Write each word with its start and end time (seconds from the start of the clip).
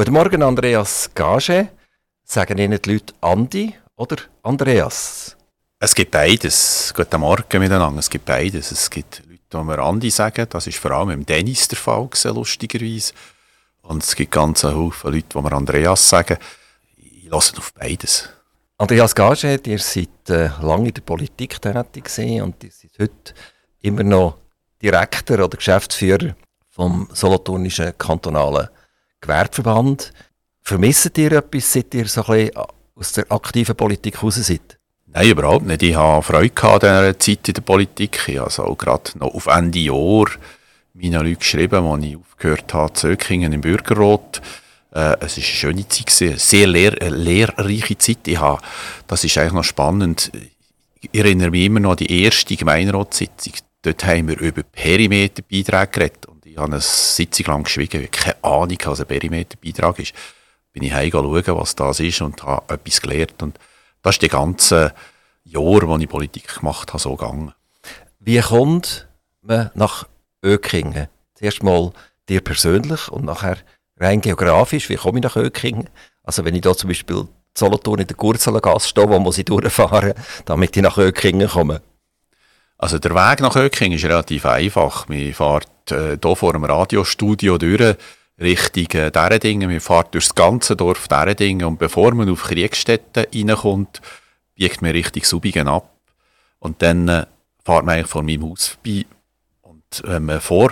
Guten 0.00 0.14
Morgen, 0.14 0.42
Andreas 0.42 1.10
Gage. 1.14 1.68
Sagen 2.24 2.56
Ihnen 2.56 2.80
die 2.80 2.92
Leute 2.94 3.12
Andi 3.20 3.74
oder 3.96 4.16
Andreas? 4.42 5.36
Es 5.78 5.94
gibt 5.94 6.12
beides. 6.12 6.94
Guten 6.96 7.20
Morgen 7.20 7.60
miteinander. 7.60 7.98
Es 7.98 8.08
gibt 8.08 8.24
beides. 8.24 8.72
Es 8.72 8.88
gibt 8.88 9.22
Leute, 9.28 9.42
die 9.52 9.56
mir 9.58 9.78
Andi 9.78 10.08
sagen. 10.08 10.46
Das 10.48 10.66
ist 10.66 10.78
vor 10.78 10.92
allem 10.92 11.10
im 11.10 11.26
Dennis 11.26 11.68
der 11.68 11.76
Fall, 11.76 12.06
gewesen, 12.06 12.34
lustigerweise. 12.34 13.12
Und 13.82 14.02
es 14.02 14.16
gibt 14.16 14.30
ganz 14.30 14.64
Haufen 14.64 15.12
Leute, 15.12 15.26
die 15.34 15.42
mir 15.42 15.52
Andreas 15.52 16.08
sagen. 16.08 16.38
Ich 16.96 17.28
lasse 17.28 17.58
auf 17.58 17.74
beides. 17.74 18.30
Andreas 18.78 19.14
Gage, 19.14 19.60
ihr 19.66 19.78
seid 19.80 20.30
äh, 20.30 20.48
lange 20.62 20.88
in 20.88 20.94
der 20.94 21.02
Politik 21.02 21.60
tätig 21.60 22.10
und 22.40 22.64
ihr 22.64 22.70
seid 22.70 22.92
heute 22.98 23.34
immer 23.82 24.02
noch 24.02 24.38
Direktor 24.80 25.40
oder 25.40 25.58
Geschäftsführer 25.58 26.34
vom 26.70 27.06
Solothurnischen 27.12 27.92
kantonalen 27.98 28.70
Gewerbeverband. 29.20 30.12
Vermisst 30.62 31.16
ihr 31.18 31.32
etwas, 31.32 31.72
seit 31.72 31.94
ihr 31.94 32.06
so 32.06 32.24
ein 32.24 32.46
bisschen 32.46 32.64
aus 32.94 33.12
der 33.12 33.30
aktiven 33.30 33.76
Politik 33.76 34.22
raus 34.22 34.36
seid? 34.36 34.78
Nein, 35.06 35.30
überhaupt 35.30 35.66
nicht. 35.66 35.82
Ich 35.82 35.94
habe 35.96 36.22
Freude 36.22 36.62
an 36.62 36.78
dieser 36.80 37.18
Zeit 37.18 37.48
in 37.48 37.54
der 37.54 37.62
Politik. 37.62 38.20
Ich 38.28 38.36
habe 38.36 38.46
also 38.46 38.64
auch 38.64 38.78
gerade 38.78 39.18
noch 39.18 39.34
auf 39.34 39.46
Ende 39.46 39.80
Jahr 39.80 40.26
meine 40.94 41.18
Leute 41.18 41.36
geschrieben, 41.36 41.84
als 41.84 42.04
ich 42.04 42.16
aufgehört 42.16 42.74
habe, 42.74 42.92
Zöckingen 42.92 43.52
im 43.52 43.60
Bürgerrat. 43.60 44.40
Äh, 44.92 45.16
es 45.20 45.36
war 45.36 45.36
eine 45.36 45.42
schöne 45.42 45.88
Zeit, 45.88 46.22
eine 46.22 46.38
sehr 46.38 46.66
lehr 46.66 46.92
lehrreiche 47.10 47.98
Zeit. 47.98 48.26
Ich 48.26 48.38
habe, 48.38 48.62
das 49.06 49.24
ist 49.24 49.36
eigentlich 49.38 49.52
noch 49.52 49.64
spannend. 49.64 50.30
Ich 51.00 51.18
erinnere 51.18 51.50
mich 51.50 51.64
immer 51.64 51.80
noch 51.80 51.92
an 51.92 51.96
die 51.96 52.22
erste 52.24 52.56
Gemeinderatssitzung. 52.56 53.54
Dort 53.82 54.04
haben 54.04 54.28
wir 54.28 54.38
über 54.38 54.62
Perimeterbeiträge 54.62 55.86
geredet. 55.86 56.26
Habe 56.60 56.72
eine 56.72 56.80
Sitzung 56.80 57.46
lang 57.46 57.64
geschwiegen, 57.64 58.00
weil 58.00 58.04
ich 58.04 58.10
keine 58.10 58.44
Ahnung 58.44 58.78
was 58.84 59.00
ein 59.00 59.06
Perimeterbeitrag 59.06 59.98
ist. 59.98 60.12
Bin 60.72 60.84
ich 60.84 60.92
heimgegangen 60.92 61.44
schauen, 61.44 61.58
was 61.58 61.74
das 61.74 62.00
ist 62.00 62.20
und 62.20 62.42
habe 62.42 62.74
etwas 62.74 63.00
gelernt. 63.00 63.42
Und 63.42 63.58
das 64.02 64.16
ist 64.16 64.22
die 64.22 64.28
ganze 64.28 64.94
Jahre, 65.44 65.88
wo 65.88 65.96
ich 65.96 66.08
Politik 66.08 66.58
gemacht 66.58 66.90
habe, 66.92 67.02
so 67.02 67.16
gegangen. 67.16 67.52
Wie 68.18 68.40
kommt 68.40 69.08
man 69.42 69.70
nach 69.74 70.06
Ökingen? 70.44 71.08
Zuerst 71.34 71.62
mal 71.62 71.92
dir 72.28 72.40
persönlich 72.40 73.08
und 73.08 73.24
nachher 73.24 73.56
rein 73.98 74.20
geografisch. 74.20 74.88
Wie 74.88 74.96
komme 74.96 75.18
ich 75.18 75.24
nach 75.24 75.36
Ökingen? 75.36 75.88
Also 76.22 76.44
wenn 76.44 76.54
ich 76.54 76.60
da 76.60 76.74
zum 76.76 76.88
Beispiel 76.88 77.26
Solothurn 77.56 78.00
in 78.00 78.06
der 78.06 78.16
Gurzelengasse 78.16 78.88
stehe, 78.88 79.08
wo 79.08 79.18
muss 79.18 79.38
ich 79.38 79.44
durchfahren, 79.44 80.14
damit 80.44 80.76
ich 80.76 80.82
nach 80.82 80.98
Ökingen 80.98 81.48
komme? 81.48 81.82
Also 82.82 82.98
der 82.98 83.14
Weg 83.14 83.40
nach 83.40 83.56
Ökingen 83.56 83.98
ist 83.98 84.06
relativ 84.06 84.46
einfach. 84.46 85.06
Man 85.06 85.34
fährt 85.34 85.68
äh, 85.90 86.16
hier 86.22 86.36
vor 86.36 86.54
dem 86.54 86.64
Radiostudio 86.64 87.58
durch, 87.58 87.96
Richtung 88.40 88.86
äh, 88.98 89.10
Deredingen. 89.10 89.70
Man 89.70 89.80
fährt 89.80 90.14
durch 90.14 90.28
das 90.28 90.34
ganze 90.34 90.76
Dorf 90.76 91.06
Deredingen 91.06 91.66
und 91.66 91.78
bevor 91.78 92.14
man 92.14 92.30
auf 92.30 92.44
Kriegstätten 92.44 93.26
reinkommt, 93.34 94.00
biegt 94.54 94.80
man 94.80 94.92
Richtung 94.92 95.24
Subigen 95.24 95.68
ab. 95.68 95.94
Und 96.58 96.80
dann 96.80 97.06
äh, 97.08 97.26
fährt 97.62 97.84
man 97.84 97.96
eigentlich 97.96 98.06
vor 98.06 98.22
meinem 98.22 98.48
Haus 98.48 98.68
vorbei. 98.68 99.04
Und 99.60 100.02
wenn 100.02 100.24
man 100.24 100.40
vor 100.40 100.70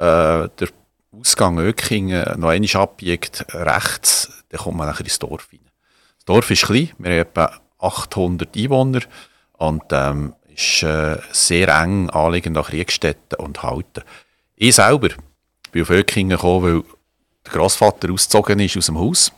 äh, 0.00 0.48
der 0.48 0.68
Ausgang 1.12 1.60
Ökingen 1.60 2.40
noch 2.40 2.48
einmal 2.48 2.82
abbiegt, 2.82 3.46
rechts, 3.54 4.32
dann 4.48 4.60
kommt 4.60 4.78
man 4.78 4.88
nachher 4.88 5.04
ins 5.04 5.20
Dorf 5.20 5.48
rein. 5.52 5.60
Das 6.16 6.24
Dorf 6.24 6.50
ist 6.50 6.66
klein, 6.66 6.90
wir 6.98 7.12
haben 7.12 7.20
etwa 7.20 7.60
800 7.78 8.56
Einwohner 8.56 9.02
und 9.58 9.84
ähm, 9.92 10.34
ist 10.54 10.82
äh, 10.82 11.18
sehr 11.32 11.68
eng 11.68 12.10
anliegend 12.10 12.56
an 12.56 12.64
Kriegstätten 12.64 13.38
und 13.38 13.62
Halten. 13.62 14.02
Ich 14.56 14.74
selber 14.74 15.10
bin 15.72 15.82
auf 15.82 15.90
Ökingen 15.90 16.36
gekommen, 16.36 16.62
weil 16.62 16.82
der 17.46 17.52
Großvater 17.52 18.12
ausgezogen 18.12 18.60
ist 18.60 18.76
aus 18.76 18.86
dem 18.86 18.98
Haus. 18.98 19.32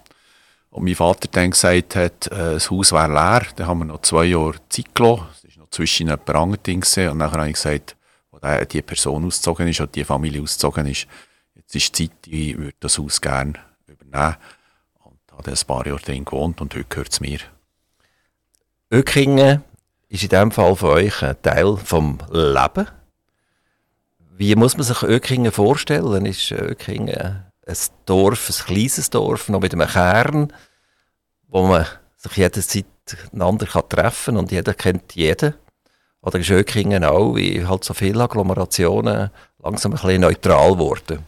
Und 0.70 0.84
mein 0.84 0.94
Vater 0.94 1.28
dann 1.30 1.50
gesagt 1.50 1.96
hat, 1.96 2.26
äh, 2.28 2.54
das 2.54 2.70
Haus 2.70 2.92
wäre 2.92 3.12
leer. 3.12 3.46
Dann 3.56 3.66
haben 3.66 3.78
wir 3.80 3.84
noch 3.84 4.02
zwei 4.02 4.24
Jahre 4.24 4.56
Zeit 4.68 4.94
gelassen. 4.94 5.26
Es 5.46 5.56
war 5.56 5.64
noch 5.64 5.70
zwischen 5.70 6.10
ein 6.10 6.18
paar 6.18 6.36
anderen 6.36 6.62
Dingen. 6.62 7.10
Und 7.10 7.18
dann 7.18 7.30
habe 7.30 7.48
ich 7.48 7.54
gesagt, 7.54 7.96
als 8.40 8.68
die 8.68 8.82
Person 8.82 9.24
ausgezogen 9.24 9.68
ist 9.68 9.80
und 9.80 9.94
die 9.94 10.04
Familie 10.04 10.42
ausgezogen 10.42 10.86
ist, 10.86 11.06
jetzt 11.54 11.76
ist 11.76 11.98
die 11.98 12.08
Zeit, 12.08 12.26
ich 12.26 12.58
würde 12.58 12.74
das 12.80 12.98
Haus 12.98 13.20
gerne 13.20 13.54
übernehmen. 13.86 14.36
Und 15.04 15.18
habe 15.30 15.50
ein 15.50 15.66
paar 15.66 15.86
Jahre 15.86 16.00
drin 16.00 16.24
gewohnt 16.24 16.60
und 16.60 16.74
heute 16.74 16.86
gehört 16.88 17.12
es 17.12 17.20
mir. 17.20 17.38
Ökingen 18.90 19.62
ist 20.12 20.22
in 20.22 20.28
diesem 20.28 20.50
Fall 20.50 20.76
für 20.76 20.90
euch 20.90 21.22
ein 21.22 21.40
Teil 21.40 21.78
vom 21.78 22.18
Leben. 22.30 22.86
Wie 24.36 24.54
muss 24.56 24.76
man 24.76 24.84
sich 24.84 25.02
Ökingen 25.02 25.52
vorstellen? 25.52 26.26
Ist 26.26 26.50
Ökingen 26.50 27.46
ein 27.66 27.76
Dorf, 28.04 28.50
ein 28.50 28.66
kleines 28.66 29.08
Dorf, 29.08 29.48
noch 29.48 29.60
mit 29.60 29.72
einem 29.72 29.88
Kern, 29.88 30.52
wo 31.48 31.66
man 31.66 31.86
sich 32.18 32.36
jederzeit 32.36 32.84
einander 33.32 33.66
kann 33.66 34.36
und 34.36 34.52
jeder 34.52 34.74
kennt 34.74 35.14
jeden? 35.14 35.54
Oder 36.20 36.40
ist 36.40 36.50
Ökingen 36.50 37.04
auch, 37.04 37.34
wie 37.36 37.64
halt 37.64 37.82
so 37.82 37.94
viele 37.94 38.22
Agglomerationen, 38.22 39.30
langsam 39.62 39.92
ein 39.92 39.94
bisschen 39.94 40.20
neutral 40.20 40.72
geworden? 40.72 41.24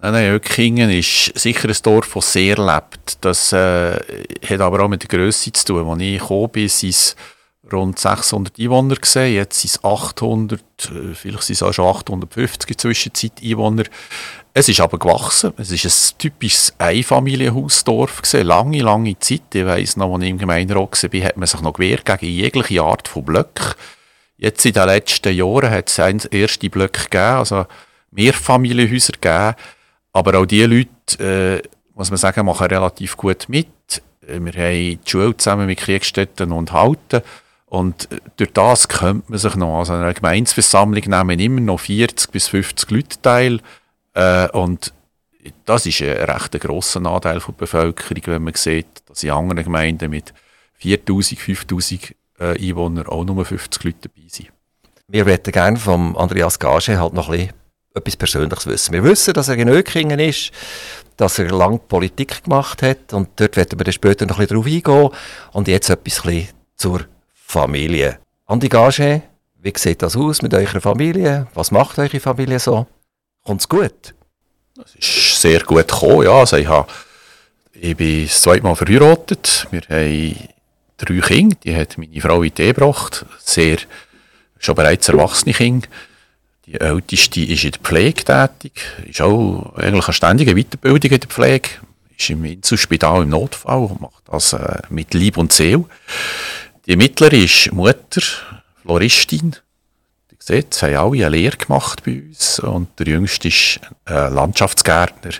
Nein, 0.00 0.12
nein, 0.12 0.32
Ökingen 0.32 0.90
ist 0.90 1.36
sicher 1.36 1.68
ein 1.68 1.76
Dorf, 1.82 2.12
das 2.14 2.32
sehr 2.32 2.56
lebt. 2.58 3.24
Das 3.24 3.52
äh, 3.52 3.98
hat 4.48 4.60
aber 4.60 4.84
auch 4.84 4.88
mit 4.88 5.02
der 5.02 5.08
Größe 5.08 5.52
zu 5.52 5.64
tun. 5.64 5.88
Als 5.88 6.00
ich 6.00 6.20
gekommen 6.20 6.48
bin, 6.50 6.68
rund 7.72 7.98
600 7.98 8.58
Einwohner 8.58 8.96
gesehen. 8.96 9.34
Jetzt 9.34 9.60
sind 9.60 9.70
es 9.70 9.84
800, 9.84 10.60
äh, 10.60 11.14
vielleicht 11.14 11.42
sind 11.42 11.54
es 11.54 11.62
auch 11.62 11.72
schon 11.72 11.86
850 11.86 12.70
in 12.70 12.78
Zwischenzeit 12.78 13.32
Einwohner. 13.42 13.84
Es 14.54 14.68
ist 14.68 14.80
aber 14.80 14.98
gewachsen. 14.98 15.52
Es 15.56 15.70
ist 15.70 15.84
ein 15.84 16.18
typisches 16.18 16.74
Einfamilienhausdorf 16.78 18.22
gewesen. 18.22 18.46
Lange, 18.46 18.82
lange 18.82 19.18
Zeit. 19.18 19.54
Ich 19.54 19.64
weiss 19.64 19.96
noch, 19.96 20.14
als 20.14 20.24
ich 20.24 20.30
im 20.30 20.38
Gemeinderat 20.38 21.02
war, 21.02 21.24
hat 21.24 21.36
man 21.36 21.46
sich 21.46 21.60
noch 21.62 21.72
gewehrt 21.72 22.04
gegen 22.04 22.32
jegliche 22.32 22.82
Art 22.82 23.08
von 23.08 23.24
Blöcken. 23.24 23.74
Jetzt 24.36 24.66
in 24.66 24.72
den 24.72 24.86
letzten 24.86 25.34
Jahren 25.34 25.70
hat 25.70 25.88
es 25.88 25.98
erste 25.98 26.68
Blöcke 26.68 27.04
gegeben, 27.04 27.38
also 27.38 27.66
Mehrfamilienhäuser 28.10 29.12
gegeben. 29.12 29.54
Aber 30.12 30.38
auch 30.38 30.46
diese 30.46 30.66
Leute, 30.66 31.62
äh, 31.62 31.68
muss 31.94 32.10
man 32.10 32.18
sagen, 32.18 32.44
machen 32.44 32.66
relativ 32.66 33.16
gut 33.16 33.48
mit. 33.48 33.68
Wir 34.26 34.36
haben 34.36 34.52
die 34.52 34.98
Schule 35.06 35.36
zusammen 35.36 35.66
mit 35.66 35.78
Kriegstätten 35.78 36.52
und 36.52 36.72
Halten. 36.72 37.22
Und 37.72 38.12
äh, 38.12 38.18
durch 38.36 38.52
das 38.52 38.86
könnte 38.86 39.24
man 39.32 39.38
sich 39.38 39.56
noch, 39.56 39.78
also 39.78 39.94
eine 39.94 40.12
Gemeinsversammlung 40.12 41.04
nehmen 41.06 41.40
immer 41.40 41.60
noch 41.62 41.80
40 41.80 42.30
bis 42.30 42.48
50 42.48 42.90
Leute 42.90 43.22
teil. 43.22 43.60
Äh, 44.12 44.48
und 44.50 44.92
das 45.64 45.86
ist 45.86 46.02
ein 46.02 46.10
recht 46.10 46.52
grosser 46.60 47.04
Anteil 47.06 47.40
der 47.40 47.52
Bevölkerung, 47.54 48.22
wenn 48.26 48.42
man 48.42 48.52
sieht, 48.54 48.86
dass 49.06 49.22
in 49.22 49.30
anderen 49.30 49.64
Gemeinden 49.64 50.10
mit 50.10 50.34
4000, 50.74 51.40
5000 51.40 52.14
äh, 52.38 52.58
Einwohnern 52.58 53.06
auch 53.06 53.24
nur 53.24 53.42
50 53.42 53.84
Leute 53.84 54.10
dabei 54.10 54.28
sind. 54.28 54.50
Wir 55.08 55.24
möchten 55.24 55.50
gerne 55.50 55.78
von 55.78 56.14
Andreas 56.14 56.58
Gage 56.58 56.98
halt 56.98 57.14
noch 57.14 57.30
ein 57.30 57.38
bisschen 57.38 57.54
etwas 57.94 58.16
Persönliches 58.18 58.66
wissen. 58.66 58.92
Wir 58.92 59.02
wissen, 59.02 59.32
dass 59.32 59.48
er 59.48 59.56
in 59.56 59.68
Ökringen 59.68 60.20
ist, 60.20 60.50
dass 61.16 61.38
er 61.38 61.50
lange 61.50 61.78
Politik 61.78 62.44
gemacht 62.44 62.82
hat 62.82 63.14
und 63.14 63.30
dort 63.36 63.56
werden 63.56 63.78
wir 63.78 63.84
dann 63.84 63.94
später 63.94 64.26
noch 64.26 64.38
ein 64.38 64.46
bisschen 64.46 64.56
drauf 64.56 64.66
eingehen. 64.66 65.18
Und 65.52 65.68
jetzt 65.68 65.88
etwas 65.88 66.22
zur 66.76 67.06
Familie. 67.52 68.18
Andi 68.46 68.68
Gage, 68.68 69.22
wie 69.60 69.72
sieht 69.76 70.00
das 70.00 70.16
aus 70.16 70.40
mit 70.40 70.54
eurer 70.54 70.80
Familie? 70.80 71.48
Was 71.52 71.70
macht 71.70 71.98
eure 71.98 72.18
Familie 72.18 72.58
so? 72.58 72.86
Kommt's 73.44 73.68
gut? 73.68 74.14
Das 74.74 74.94
ist 74.94 75.40
sehr 75.40 75.60
gut 75.60 75.86
gekommen, 75.86 76.24
ja. 76.24 76.32
Also 76.32 76.56
ich, 76.56 76.66
habe, 76.66 76.90
ich 77.74 77.94
bin 77.94 78.24
das 78.24 78.40
zweite 78.40 78.62
Mal 78.62 78.74
verheiratet. 78.74 79.66
Wir 79.70 79.82
haben 79.82 80.36
drei 80.96 81.20
Kinder, 81.20 81.56
die 81.62 81.76
hat 81.76 81.98
meine 81.98 82.20
Frau 82.22 82.42
in 82.42 82.54
die 82.54 82.62
Ehe 82.62 82.72
gebracht. 82.72 83.26
Sehr, 83.38 83.76
schon 84.58 84.74
bereits 84.74 85.10
erwachsene 85.10 85.52
Kinder. 85.52 85.88
Die 86.64 86.80
älteste 86.80 87.42
ist 87.42 87.64
in 87.64 87.72
der 87.72 87.80
Pflege 87.80 88.24
tätig, 88.24 88.80
ist 89.04 89.20
auch 89.20 89.74
eigentlich 89.76 90.06
eine 90.06 90.14
ständige 90.14 90.54
Weiterbildung 90.54 91.10
in 91.10 91.20
der 91.20 91.28
Pflege, 91.28 91.68
ist 92.16 92.30
im 92.30 92.46
Inselspital 92.46 93.24
im 93.24 93.28
Notfall 93.28 93.90
macht 94.00 94.22
das 94.26 94.54
äh, 94.54 94.80
mit 94.88 95.12
Lieb 95.12 95.36
und 95.36 95.52
Seele. 95.52 95.84
Die 96.86 96.96
mittlere 96.96 97.36
ist 97.36 97.72
Mutter, 97.72 98.22
Floristin. 98.82 99.54
Ihr 100.32 100.36
seht, 100.40 100.74
sie 100.74 100.96
haben 100.96 101.12
alle 101.12 101.26
eine 101.26 101.36
Lehre 101.36 101.56
gemacht 101.56 102.02
bei 102.04 102.20
uns. 102.22 102.58
Und 102.58 102.98
der 102.98 103.06
jüngste 103.06 103.46
ist 103.46 103.78
äh, 104.08 104.28
Landschaftsgärtner. 104.28 105.30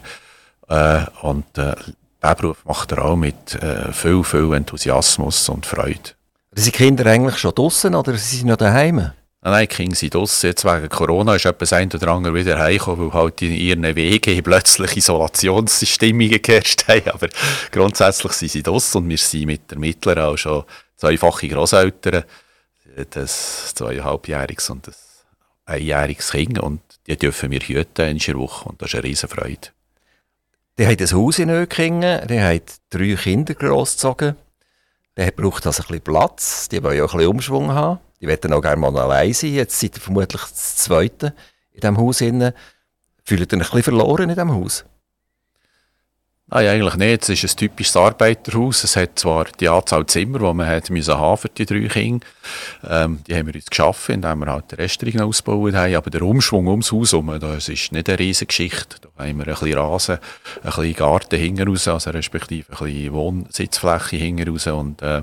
Äh, 0.69 1.05
und 1.23 1.59
äh, 1.59 1.75
diesen 2.23 2.37
Beruf 2.37 2.65
macht 2.65 2.93
er 2.93 3.05
auch 3.05 3.17
mit 3.17 3.57
äh, 3.57 3.93
viel, 3.93 4.23
viel 4.23 4.55
Enthusiasmus 4.55 5.49
und 5.49 5.67
Freude. 5.67 6.13
Sind 6.53 6.67
die 6.67 6.71
Kinder 6.71 7.07
eigentlich 7.07 7.39
schon 7.39 7.55
draußen 7.57 7.93
oder 7.93 8.13
sind 8.17 8.39
sie 8.39 8.45
noch 8.45 8.57
daheim? 8.57 8.97
Nein, 8.97 9.15
nein, 9.43 9.67
die 9.69 9.75
Kinder 9.75 9.97
sind 9.97 10.15
draußen. 10.15 10.49
Jetzt 10.49 10.65
wegen 10.65 10.89
Corona 10.91 11.35
ist 11.35 11.47
etwas 11.47 11.73
ein 11.73 11.91
oder 11.91 12.07
andere 12.07 12.35
wieder 12.35 12.57
heimgekommen, 12.61 13.13
weil 13.13 13.21
halt 13.21 13.43
in 13.43 13.51
ihren 13.51 13.97
Wegen 13.97 14.41
plötzlich 14.45 14.97
Isolationsstimmungen 14.97 16.41
geherrscht 16.41 16.87
haben. 16.87 17.11
Aber 17.11 17.29
grundsätzlich 17.73 18.33
sind 18.35 18.53
sie 18.53 18.63
draußen 18.63 19.03
und 19.03 19.09
wir 19.09 19.19
sind 19.19 19.47
mit 19.47 19.69
der 19.73 19.79
Mittleren 19.81 20.23
auch 20.23 20.37
schon 20.37 20.63
zweifache 21.03 21.49
Großeltern, 21.49 22.25
das 23.11 23.75
zweieinhalbjähriges 23.75 24.71
und 24.71 24.89
ein 24.89 24.95
einjähriges 25.65 26.31
Kind 26.31 26.61
und 26.61 26.81
die 27.07 27.17
dürfen 27.17 27.51
wir 27.51 27.61
hüten 27.61 28.09
in 28.09 28.19
der 28.19 28.37
Woche 28.37 28.69
und 28.69 28.81
das 28.81 28.91
ist 28.91 28.95
eine 28.95 29.05
riesen 29.05 29.29
Freude. 29.29 29.69
Die 30.79 30.87
haben 30.87 30.97
ein 30.99 31.13
Haus 31.13 31.39
in 31.41 31.51
Ökingen, 31.51 32.27
die 32.29 32.41
haben 32.41 32.61
drei 32.91 33.17
Kinder 33.17 33.55
großgezogen. 33.55 34.37
Der 35.17 35.31
braucht 35.33 35.67
also 35.67 35.83
ein 35.83 35.89
bisschen 35.89 36.03
Platz, 36.03 36.69
die 36.69 36.83
wollen 36.83 36.97
ja 36.97 37.05
ein 37.05 37.11
bisschen 37.11 37.27
Umschwung 37.27 37.73
haben. 37.73 37.99
Die 38.21 38.29
wollen 38.29 38.53
auch 38.53 38.63
gerne 38.63 38.81
mal 38.81 38.97
allein 38.97 39.35
sein. 39.35 39.55
Jetzt 39.55 39.79
seid 39.79 39.97
ihr 39.97 40.01
vermutlich 40.01 40.41
das 40.41 40.77
Zweite 40.77 41.35
in 41.73 41.81
diesem 41.81 41.99
Haus. 41.99 42.19
Fühlt 42.19 42.33
ihr 42.33 42.49
euch 42.49 43.53
ein 43.53 43.59
bisschen 43.59 43.83
verloren 43.83 44.31
in 44.31 44.37
diesem 44.37 44.55
Haus? 44.55 44.85
Nein, 46.55 46.67
eigentlich 46.67 46.97
nicht. 46.97 47.23
Es 47.23 47.43
ist 47.43 47.55
ein 47.55 47.57
typisches 47.57 47.97
Arbeiterhaus. 47.97 48.85
Es 48.85 48.95
hat 48.95 49.19
zwar 49.19 49.47
die 49.59 49.71
Anzahl 49.71 50.05
Zimmer, 50.05 50.39
die 50.39 50.53
man 50.53 50.67
hat 50.67 50.91
müssen 50.91 51.17
haben 51.17 51.39
für 51.39 51.49
die 51.49 51.65
drei 51.65 51.89
Kinder. 51.89 52.27
Ähm, 52.87 53.21
die 53.27 53.35
haben 53.35 53.47
wir 53.47 53.55
uns 53.55 53.71
geschaffen, 53.71 54.17
indem 54.17 54.41
wir 54.41 54.53
halt 54.53 54.71
den 54.71 54.77
Restaurant 54.77 55.23
ausgebaut 55.23 55.73
haben. 55.73 55.95
Aber 55.95 56.11
der 56.11 56.21
Umschwung 56.21 56.67
ums 56.67 56.93
Haus 56.93 57.13
herum, 57.13 57.35
das 57.41 57.71
ist 57.71 57.93
nicht 57.93 58.07
eine 58.07 58.19
riesige 58.19 58.49
Geschichte. 58.49 58.97
Da 59.01 59.25
haben 59.25 59.39
wir 59.39 59.49
ein 59.49 59.55
bisschen 59.55 59.79
Rasen, 59.79 60.19
ein 60.57 60.63
bisschen 60.63 60.95
Garten 60.95 61.39
hinten 61.39 61.69
raus, 61.69 61.89
also 61.89 62.11
respektive 62.11 62.71
ein 62.71 62.79
bisschen 62.85 63.13
Wohnsitzfläche 63.15 64.17
hinten 64.17 64.51
raus. 64.51 64.67
Und 64.67 65.01
äh, 65.01 65.23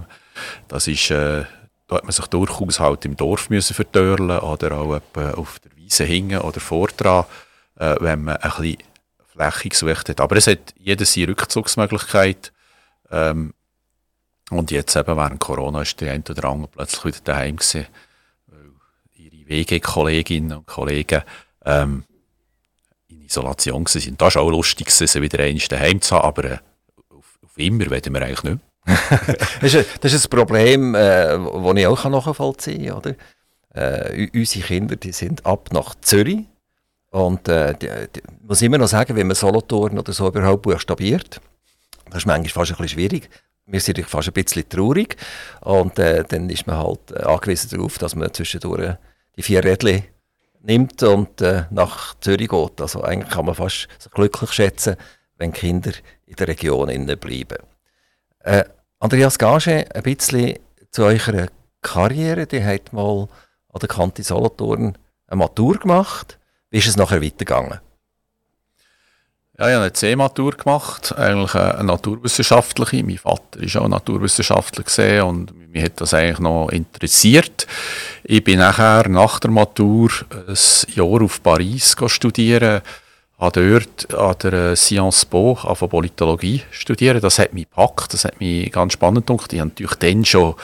das 0.68 0.88
ist, 0.88 1.12
äh, 1.12 1.44
da 1.90 1.98
hat 1.98 2.06
man 2.06 2.12
sich 2.12 2.26
durchaus 2.26 2.80
halt 2.80 3.06
im 3.06 3.16
Dorf 3.16 3.52
müssen 3.52 3.76
vertörlen 3.76 4.40
oder 4.40 4.80
auch 4.80 5.00
auf 5.16 5.60
der 5.60 5.76
Wiese 5.76 6.06
hingen 6.06 6.42
oder 6.42 6.60
vordran, 6.60 7.26
äh, 7.78 7.98
wenn 8.00 8.24
man 8.24 8.38
ein 8.38 8.50
bisschen 8.50 8.78
Fläche 9.32 9.70
gesucht 9.70 10.10
hat. 10.10 10.22
Aber 10.22 10.36
es 10.36 10.48
hat 10.48 10.74
jeder 10.78 11.06
seine 11.06 11.30
Rückzugsmöglichkeit. 11.30 12.52
Ähm, 13.12 13.54
und 14.50 14.72
jetzt 14.72 14.96
eben 14.96 15.16
während 15.16 15.40
Corona 15.40 15.82
ist 15.84 16.02
der 16.02 16.14
eine 16.14 16.24
oder 16.28 16.46
andere 16.46 16.72
plötzlich 16.72 17.06
wieder 17.06 17.20
daheim 17.24 17.58
gewesen, 17.58 17.86
weil 18.48 18.72
ihre 19.14 19.48
WG-Kolleginnen 19.48 20.58
und 20.58 20.66
Kollegen 20.66 21.22
ähm, 21.66 22.04
in 23.08 23.22
Isolation 23.22 23.86
sind. 23.86 24.20
Das 24.20 24.36
war 24.36 24.44
auch 24.44 24.50
lustig, 24.50 24.90
sie 24.90 25.22
wieder 25.22 25.44
einmal 25.44 25.62
daheim 25.70 26.02
zu 26.02 26.16
haben, 26.16 26.26
aber 26.26 26.44
äh, 26.46 26.58
auf, 27.10 27.40
auf, 27.44 27.58
immer 27.58 27.90
werden 27.90 28.14
wir 28.14 28.22
eigentlich 28.24 28.44
nicht 28.44 28.60
das, 29.62 29.74
ist, 29.74 29.90
das 30.02 30.14
ist 30.14 30.26
ein 30.26 30.30
Problem, 30.30 30.96
äh, 30.96 31.38
das 31.38 31.76
ich 31.76 31.88
auch 31.88 32.06
nachvollziehen 32.06 32.88
kann. 32.88 32.98
Oder? 32.98 33.16
Äh, 33.74 34.30
unsere 34.34 34.66
Kinder 34.66 34.96
die 34.96 35.12
sind 35.12 35.46
ab 35.46 35.70
nach 35.72 35.94
Zürich 36.02 36.46
und 37.12 37.48
äh, 37.48 37.74
die, 37.76 37.90
die, 38.16 38.22
muss 38.42 38.62
immer 38.62 38.78
noch 38.78 38.88
sagen, 38.88 39.16
wenn 39.16 39.28
man 39.28 39.36
Solothurn 39.36 39.98
oder 39.98 40.14
so 40.14 40.28
überhaupt 40.28 40.62
buchstabiert, 40.64 41.42
das 42.10 42.20
ist 42.20 42.26
manchmal 42.26 42.66
fast 42.66 42.72
ein 42.72 42.78
bisschen 42.78 43.00
schwierig. 43.00 43.30
Wir 43.66 43.80
sind 43.80 44.00
fast 44.06 44.28
ein 44.30 44.34
bisschen 44.34 44.68
traurig. 44.68 45.16
Und 45.62 46.00
äh, 46.00 46.24
dann 46.28 46.50
ist 46.50 46.66
man 46.68 46.78
halt 46.78 47.12
äh, 47.12 47.22
angewiesen 47.24 47.70
darauf, 47.70 47.98
dass 47.98 48.16
man 48.16 48.34
zwischendurch 48.34 48.96
die 49.36 49.44
vier 49.44 49.64
Rädchen 49.64 50.04
nimmt 50.62 51.02
und 51.04 51.42
äh, 51.42 51.66
nach 51.70 52.16
Zürich 52.20 52.50
geht. 52.50 52.82
Also 52.82 53.04
eigentlich 53.04 53.34
kann 53.34 53.46
man 53.46 53.56
fast 53.56 53.88
so 54.00 54.10
glücklich 54.10 54.52
schätzen, 54.52 54.96
wenn 55.38 55.54
Kinder 55.54 55.92
in 56.26 56.36
der 56.36 56.48
Region 56.48 56.90
innen 56.90 57.18
bleiben. 57.18 57.58
Äh, 58.40 58.66
Andreas 59.00 59.38
Gage, 59.38 59.86
ein 59.94 60.04
bisschen 60.04 60.60
zu 60.92 61.04
eurer 61.04 61.48
Karriere. 61.82 62.48
Die 62.48 62.64
hat 62.64 62.92
mal 62.92 63.28
an 63.72 63.80
der 63.80 63.88
Kante 63.88 64.24
Solothurn 64.24 64.98
eine 65.28 65.38
Matur 65.38 65.78
gemacht. 65.78 66.39
Wie 66.72 66.78
ist 66.78 66.88
es 66.88 66.98
nachher 66.98 67.22
weitergegangen? 67.22 67.80
Ja, 69.58 69.68
ich 69.68 69.74
habe 69.74 69.84
eine 69.84 69.94
C-Matur 69.94 70.52
gemacht, 70.52 71.14
eigentlich 71.18 71.54
eine 71.54 71.84
naturwissenschaftliche. 71.84 73.04
Mein 73.04 73.18
Vater 73.18 73.60
ist 73.60 73.76
auch 73.76 73.90
Naturwissenschaftler 73.90 75.26
und 75.26 75.54
mich 75.74 75.84
hat 75.84 76.00
das 76.00 76.14
eigentlich 76.14 76.40
noch 76.40 76.70
interessiert. 76.70 77.68
Ich 78.24 78.42
bin 78.44 78.60
nachher 78.60 79.10
nach 79.10 79.40
der 79.40 79.52
Matur 79.52 80.12
ein 80.48 80.56
Jahr 80.94 81.22
auf 81.22 81.44
Paris 81.44 81.96
studieren, 82.06 82.82
habe 83.38 83.80
dort 83.80 84.14
an 84.14 84.36
der 84.44 84.76
Sciences 84.78 85.26
Po 85.26 85.56
Politologie 85.56 86.62
studieren. 86.72 87.20
Das 87.20 87.38
hat 87.38 87.54
mich 87.54 87.70
gepackt, 87.70 88.14
das 88.14 88.24
hat 88.24 88.40
mich 88.40 88.72
ganz 88.72 88.94
spannend 88.94 89.28
gedacht. 89.28 89.52
Ich 89.52 89.60
habe 89.60 89.72
natürlich 89.72 89.96
dann 89.96 90.24
schon 90.24 90.56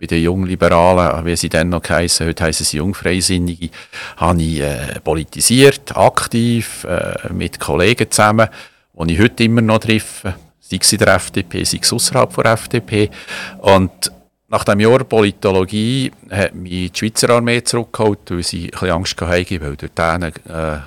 bei 0.00 0.06
den 0.06 0.22
Jungliberalen, 0.22 1.26
wie 1.26 1.36
sie 1.36 1.50
dann 1.50 1.68
noch 1.68 1.86
heißen, 1.86 2.26
heute 2.26 2.44
heißen 2.44 2.64
sie 2.64 2.78
Jungfreisinnige, 2.78 3.68
habe 4.16 4.42
ich 4.42 4.60
äh, 4.60 4.98
politisiert, 5.04 5.94
aktiv, 5.94 6.84
äh, 6.84 7.30
mit 7.32 7.60
Kollegen 7.60 8.10
zusammen, 8.10 8.48
die 8.94 9.12
ich 9.12 9.20
heute 9.20 9.44
immer 9.44 9.60
noch 9.60 9.78
treffe, 9.78 10.34
sei 10.58 10.78
es 10.80 10.92
in 10.92 10.98
der 10.98 11.14
FDP, 11.14 11.64
sei 11.64 11.80
es 11.82 11.92
außerhalb 11.92 12.34
der 12.34 12.52
FDP. 12.52 13.10
Und 13.58 14.10
nach 14.48 14.64
dem 14.64 14.80
Jahr 14.80 15.04
Politologie 15.04 16.10
hat 16.30 16.54
mich 16.54 16.92
die 16.92 16.98
Schweizer 16.98 17.30
Armee 17.30 17.62
zurückgeholt, 17.62 18.30
weil 18.30 18.42
sie 18.42 18.64
ein 18.64 18.70
bisschen 18.70 18.90
Angst 18.90 19.20
hatten, 19.20 19.60
weil 19.60 19.76
dort 19.76 20.00
eine 20.00 20.28
äh, 20.28 20.78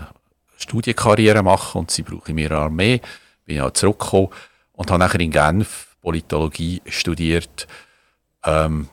Studienkarriere 0.58 1.44
machen 1.44 1.82
und 1.82 1.92
sie 1.92 2.02
brauchen 2.02 2.34
mehr 2.34 2.52
Armee. 2.52 3.00
Bin 3.46 3.62
auch 3.62 3.72
zurückgekommen 3.72 4.30
und 4.74 4.90
habe 4.90 5.00
nachher 5.00 5.20
in 5.20 5.32
Genf 5.32 5.96
Politologie 6.02 6.82
studiert. 6.88 7.68
Ähm, 8.44 8.90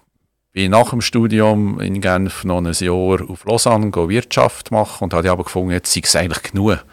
bin 0.53 0.73
nach 0.73 0.91
dem 0.91 1.01
Studium 1.01 1.81
in 1.81 2.01
Genf 2.01 2.45
noch 2.45 2.59
ein 2.59 2.73
Jahr 2.73 3.29
auf 3.29 3.45
Lausanne 3.45 3.93
Wirtschaft 3.93 4.71
machen 4.71 5.05
und 5.05 5.15
habe 5.15 5.31
aber 5.31 5.45
gefunden, 5.45 5.73
jetzt 5.73 5.93
sei 5.93 6.01
es 6.03 6.17
eigentlich 6.17 6.53
genug 6.53 6.85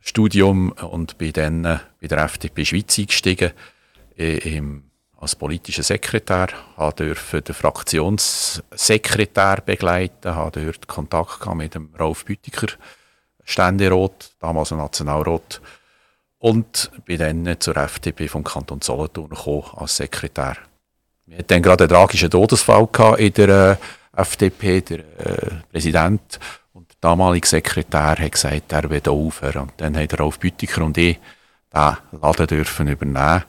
Studium 0.00 0.72
und 0.72 1.18
bin 1.18 1.32
dann 1.32 1.64
äh, 1.64 1.78
bei 2.00 2.06
der 2.06 2.24
FDP 2.24 2.64
Schweiz 2.64 2.98
eingestiegen 2.98 3.52
im, 4.16 4.84
als 5.18 5.34
politischer 5.34 5.82
Sekretär, 5.82 6.48
habe 6.76 7.04
dürfen 7.04 7.42
den 7.42 7.54
Fraktionssekretär 7.54 9.62
begleiten, 9.64 10.34
habe 10.34 10.62
dort 10.62 10.86
Kontakt 10.86 11.54
mit 11.54 11.74
dem 11.74 11.94
Rolf 11.98 12.24
Büttiker, 12.24 12.68
Ständerat, 13.44 14.32
damals 14.40 14.70
Nationalrat, 14.70 15.60
und 16.38 16.90
bin 17.04 17.18
dann 17.18 17.60
zur 17.60 17.76
FDP 17.76 18.28
vom 18.28 18.44
Kanton 18.44 18.80
Solothurn 18.80 19.30
gekommen 19.30 19.64
als 19.74 19.96
Sekretär. 19.96 20.56
Wir 21.26 21.38
hatten 21.38 21.48
dann 21.48 21.62
gerade 21.62 21.84
einen 21.84 21.92
tragischen 21.92 22.30
Todesfall 22.30 22.88
in 23.18 23.32
der 23.32 23.78
äh, 24.14 24.20
FDP. 24.20 24.80
Der 24.80 24.98
äh, 24.98 25.50
Präsident 25.72 26.38
und 26.72 26.88
der 26.88 26.96
damalige 27.00 27.48
Sekretär 27.48 28.16
hat 28.16 28.32
gesagt, 28.32 28.72
er 28.72 28.88
will 28.88 29.02
aufhören. 29.08 29.62
Und 29.62 29.72
dann 29.78 29.96
haben 29.96 30.08
Rolf 30.16 30.38
Büttiker 30.38 30.84
und 30.84 30.96
ich 30.96 31.18
den 31.74 31.96
Laden 32.22 32.46
dürfen 32.46 32.86
übernehmen. 32.86 33.42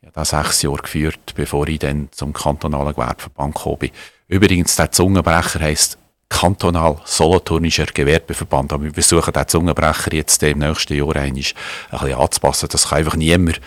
Ich 0.00 0.08
habe 0.08 0.14
das 0.14 0.30
sechs 0.30 0.62
Jahre 0.62 0.82
geführt, 0.82 1.34
bevor 1.36 1.68
ich 1.68 1.78
dann 1.78 2.08
zum 2.10 2.32
kantonalen 2.32 2.94
Gewerbeverband 2.94 3.54
gekommen 3.54 3.78
bin. 3.78 3.90
Übrigens, 4.26 4.74
der 4.74 4.90
Zungenbrecher 4.90 5.60
heisst 5.60 5.98
kantonal 6.28 7.00
solothurnischer 7.04 7.86
Gewerbeverband. 7.86 8.72
Aber 8.72 8.84
wir 8.84 8.92
versuchen 8.92 9.32
den 9.32 9.46
Zungenbrecher 9.46 10.12
jetzt 10.14 10.42
im 10.42 10.58
nächsten 10.58 10.94
Jahr 10.94 11.14
ein 11.14 11.34
bisschen 11.34 11.54
anzupassen. 11.94 12.68
Das 12.72 12.88
kann 12.88 12.98
einfach 12.98 13.14
niemand, 13.14 13.60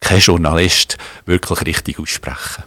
kein 0.00 0.20
Journalist, 0.20 0.96
wirklich 1.26 1.66
richtig 1.66 1.98
aussprechen. 1.98 2.64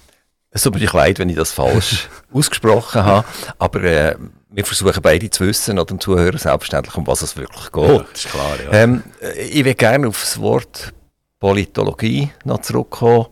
Es 0.52 0.64
tut 0.64 0.76
mir 0.76 0.90
leid, 0.92 1.20
wenn 1.20 1.30
ich 1.30 1.36
das 1.36 1.52
falsch 1.52 2.08
ausgesprochen 2.34 3.04
habe, 3.04 3.28
aber 3.60 3.84
äh, 3.84 4.16
wir 4.50 4.66
versuchen 4.66 5.02
beide 5.02 5.30
zu 5.30 5.46
wissen, 5.46 5.78
oder 5.78 5.86
dem 5.86 6.00
Zuhörer 6.00 6.38
selbstverständlich, 6.38 6.96
um 6.96 7.06
was 7.06 7.22
es 7.22 7.36
wirklich 7.36 7.72
geht. 7.72 7.90
Ja, 7.90 8.06
das 8.12 8.26
ist 8.26 8.32
klar, 8.32 8.58
ja. 8.64 8.72
Ähm, 8.72 9.04
ich 9.38 9.64
will 9.66 9.76
gerne 9.76 10.08
auf 10.08 10.20
das 10.22 10.40
Wort 10.40 10.94
Politologie 11.40 12.32
noch 12.44 12.62
zurückkommen. 12.62 13.28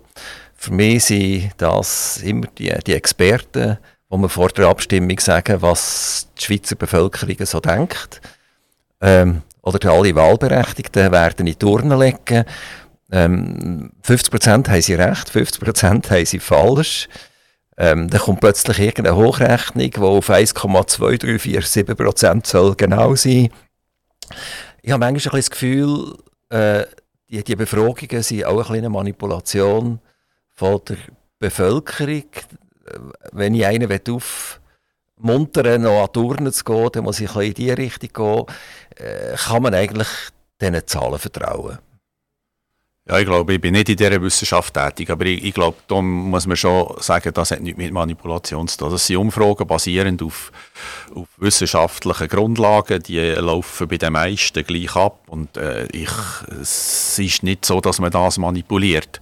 Für 0.56 0.74
mich 0.74 1.06
sind 1.06 1.52
das 1.58 2.18
immer 2.18 2.48
die, 2.58 2.74
die 2.86 2.94
Experten, 2.94 3.78
die 4.12 4.18
mir 4.18 4.30
vor 4.30 4.50
der 4.50 4.68
Abstimmung 4.68 5.20
sagen, 5.20 5.62
was 5.62 6.28
die 6.38 6.44
Schweizer 6.44 6.76
Bevölkerung 6.76 7.38
so 7.46 7.60
denkt. 7.60 8.22
Ähm, 9.02 9.42
oder 9.62 9.92
alle 9.92 10.16
Wahlberechtigten 10.16 11.12
werden 11.12 11.40
in 11.40 11.46
die 11.48 11.56
Turnen 11.56 12.00
legen 12.00 12.46
ähm, 13.12 13.92
50% 14.04 14.70
haben 14.70 14.82
sie 14.82 14.96
recht, 14.96 15.30
50% 15.30 16.10
haben 16.10 16.26
sie 16.26 16.40
falsch. 16.40 17.08
Ähm, 17.78 18.10
dann 18.10 18.22
kommt 18.22 18.40
plötzlich 18.40 18.80
irgendeine 18.80 19.18
Hochrechnung, 19.18 19.92
die 19.92 20.00
auf 20.00 20.30
1,2347% 20.30 22.48
soll 22.48 22.74
genau 22.76 23.16
sein. 23.16 23.50
Ich 24.82 24.92
habe 24.92 25.02
manchmal 25.02 25.36
ein 25.36 25.40
das 25.40 25.52
Gefühl, 25.52 26.18
äh, 26.50 26.86
die, 27.30 27.44
die 27.44 27.56
Befragungen 27.56 28.24
sind 28.24 28.46
auch 28.46 28.70
eine 28.70 28.90
Manipulation 28.90 30.00
von 30.54 30.82
der 30.88 30.98
Bevölkerung. 31.40 32.24
Wenn 33.32 33.56
ich 33.56 33.66
einen 33.66 33.90
aufmuntern 35.18 35.82
noch 35.82 36.04
an 36.04 36.14
Turnen 36.14 36.54
zu 36.54 36.64
gehen, 36.64 36.90
dann 36.94 37.04
muss 37.04 37.20
ich 37.20 37.36
in 37.36 37.54
diese 37.54 37.78
Richtung 37.78 38.14
gehen. 38.14 38.46
Äh, 38.96 39.36
kann 39.36 39.64
man 39.64 39.74
eigentlich 39.74 40.08
diesen 40.62 40.88
Zahlen 40.88 41.20
vertrauen? 41.20 41.80
Ja, 43.08 43.20
ich 43.20 43.28
glaube, 43.28 43.54
ich 43.54 43.62
bin 43.62 43.74
nicht 43.74 43.88
in 43.88 43.98
dieser 43.98 44.20
Wissenschaft 44.20 44.74
tätig, 44.74 45.12
aber 45.12 45.26
ich, 45.28 45.44
ich 45.44 45.54
glaube, 45.54 45.78
da 45.88 46.02
muss 46.02 46.48
man 46.48 46.58
schon 46.58 46.92
sagen, 46.98 47.32
das 47.36 47.52
hat 47.52 47.62
nichts 47.62 47.78
mit 47.78 47.92
Manipulation 47.92 48.68
zu 48.68 48.80
tun. 48.80 48.90
Das 48.90 49.06
sind 49.06 49.18
Umfragen 49.18 49.68
basierend 49.68 50.24
auf, 50.24 50.52
auf 51.14 51.28
wissenschaftlichen 51.38 52.28
Grundlagen, 52.28 53.04
die 53.04 53.20
laufen 53.20 53.88
bei 53.88 53.98
den 53.98 54.14
meisten 54.14 54.66
gleich 54.66 54.96
ab 54.96 55.20
und 55.28 55.56
äh, 55.56 55.86
ich, 55.92 56.10
es 56.60 57.20
ist 57.20 57.44
nicht 57.44 57.64
so, 57.64 57.80
dass 57.80 58.00
man 58.00 58.10
das 58.10 58.40
manipuliert. 58.40 59.20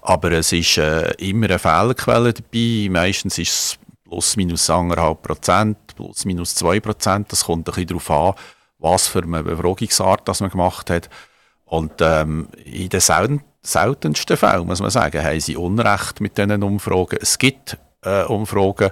Aber 0.00 0.32
es 0.32 0.52
ist 0.52 0.78
äh, 0.78 1.10
immer 1.18 1.50
eine 1.50 1.58
Fehlerquelle 1.58 2.32
dabei, 2.32 2.88
meistens 2.90 3.36
ist 3.36 3.50
es 3.50 3.78
plus 4.08 4.36
minus 4.36 4.70
1,5 4.70 5.14
Prozent, 5.16 5.76
plus 5.94 6.24
minus 6.24 6.54
2 6.54 6.80
Prozent, 6.80 7.32
das 7.32 7.44
kommt 7.44 7.68
ein 7.68 7.74
bisschen 7.74 7.88
darauf 7.88 8.10
an, 8.10 8.34
was 8.78 9.08
für 9.08 9.22
eine 9.22 9.42
Befragungsart 9.42 10.26
das 10.26 10.40
man 10.40 10.48
gemacht 10.48 10.88
hat. 10.88 11.10
Und 11.66 11.92
ähm, 12.00 12.48
in 12.64 12.88
den 12.88 13.00
selten, 13.00 13.42
seltensten 13.62 14.36
Fällen, 14.36 14.66
muss 14.66 14.80
man 14.80 14.90
sagen, 14.90 15.22
haben 15.22 15.40
sie 15.40 15.56
Unrecht 15.56 16.20
mit 16.20 16.38
diesen 16.38 16.62
Umfragen. 16.62 17.18
Es 17.20 17.38
gibt 17.38 17.76
äh, 18.02 18.22
Umfragen, 18.22 18.90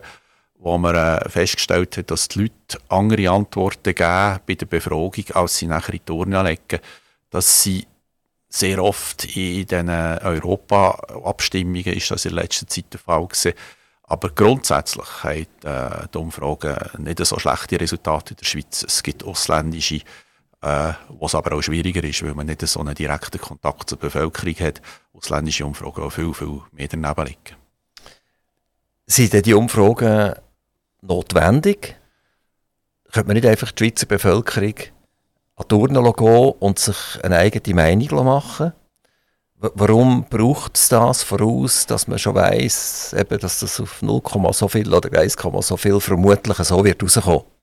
wo 0.59 0.77
man 0.77 0.95
äh, 0.95 1.29
festgestellt 1.29 1.97
hat, 1.97 2.11
dass 2.11 2.29
die 2.29 2.41
Leute 2.41 2.79
andere 2.89 3.31
Antworten 3.31 3.95
geben 3.95 4.41
bei 4.47 4.55
der 4.55 4.67
Befragung, 4.67 5.25
als 5.35 5.59
sie 5.59 5.67
nachher 5.67 5.95
in 5.95 6.01
die 6.07 6.13
Urne 6.13 6.43
legen. 6.43 6.81
Dass 7.31 7.63
sie 7.63 7.87
sehr 8.49 8.83
oft 8.83 9.25
in 9.37 9.67
diesen 9.67 9.89
Europa-Abstimmungen, 9.89 11.95
ist 11.95 12.11
das 12.11 12.25
in 12.25 12.35
letzter 12.35 12.67
Zeit 12.67 12.93
der 12.93 13.01
Fall 13.01 13.27
gewesen, 13.27 13.53
aber 14.07 14.31
grundsätzlich 14.31 15.25
haben 15.25 15.47
äh, 15.65 16.07
die 16.13 16.19
Umfragen 16.19 16.77
nicht 16.99 17.25
so 17.25 17.39
schlechte 17.39 17.81
Resultate 17.81 18.35
in 18.35 18.37
der 18.37 18.45
Schweiz. 18.45 18.85
Es 18.87 19.03
gibt 19.03 19.25
ausländische, 19.25 20.03
äh, 20.65 20.95
was 21.21 21.35
aber 21.35 21.55
auch 21.55 21.63
schwieriger 21.63 22.03
ist, 22.03 22.23
weil 22.23 22.35
man 22.35 22.47
nicht 22.47 22.67
so 22.67 22.81
einen 22.81 22.95
direkten 22.95 23.41
Kontakt 23.41 23.91
zur 23.91 23.99
Bevölkerung 23.99 24.55
hat. 24.61 24.81
Ausländische 25.13 25.67
Umfragen 25.67 26.03
auch 26.03 26.11
viel, 26.11 26.33
viel 26.33 26.63
mehr 26.73 26.89
daneben 26.89 27.27
liegen. 27.27 27.57
Sind 29.07 29.35
denn 29.35 29.43
die 29.43 29.53
Umfragen 29.53 30.35
notwendig? 31.03 31.97
Könnte 33.13 33.27
man 33.27 33.35
nicht 33.35 33.47
einfach 33.47 33.73
die 33.73 33.85
Schweizer 33.85 34.07
Bevölkerung 34.07 34.75
an 35.57 35.67
die 35.71 35.75
Urne 35.75 36.13
gehen 36.13 36.53
und 36.59 36.79
sich 36.79 37.23
eine 37.23 37.37
eigene 37.37 37.75
Meinung 37.75 38.25
machen? 38.25 38.73
Warum 39.57 40.25
braucht 40.29 40.77
es 40.77 40.89
das 40.89 41.23
voraus, 41.23 41.87
dass 41.87 42.09
man 42.09 42.19
schon 42.19 42.35
weiss, 42.35 43.13
eben, 43.13 43.39
dass 43.39 43.61
das 43.61 43.81
auf 43.81 44.03
0, 44.03 44.21
so 44.53 44.69
viel 44.69 44.93
oder 44.93 45.19
1, 45.19 45.37
so 45.61 45.77
viel 45.77 46.01
vermutlich 46.01 46.57
so 46.57 46.85
wird 46.85 47.03
rauskommen? 47.03 47.54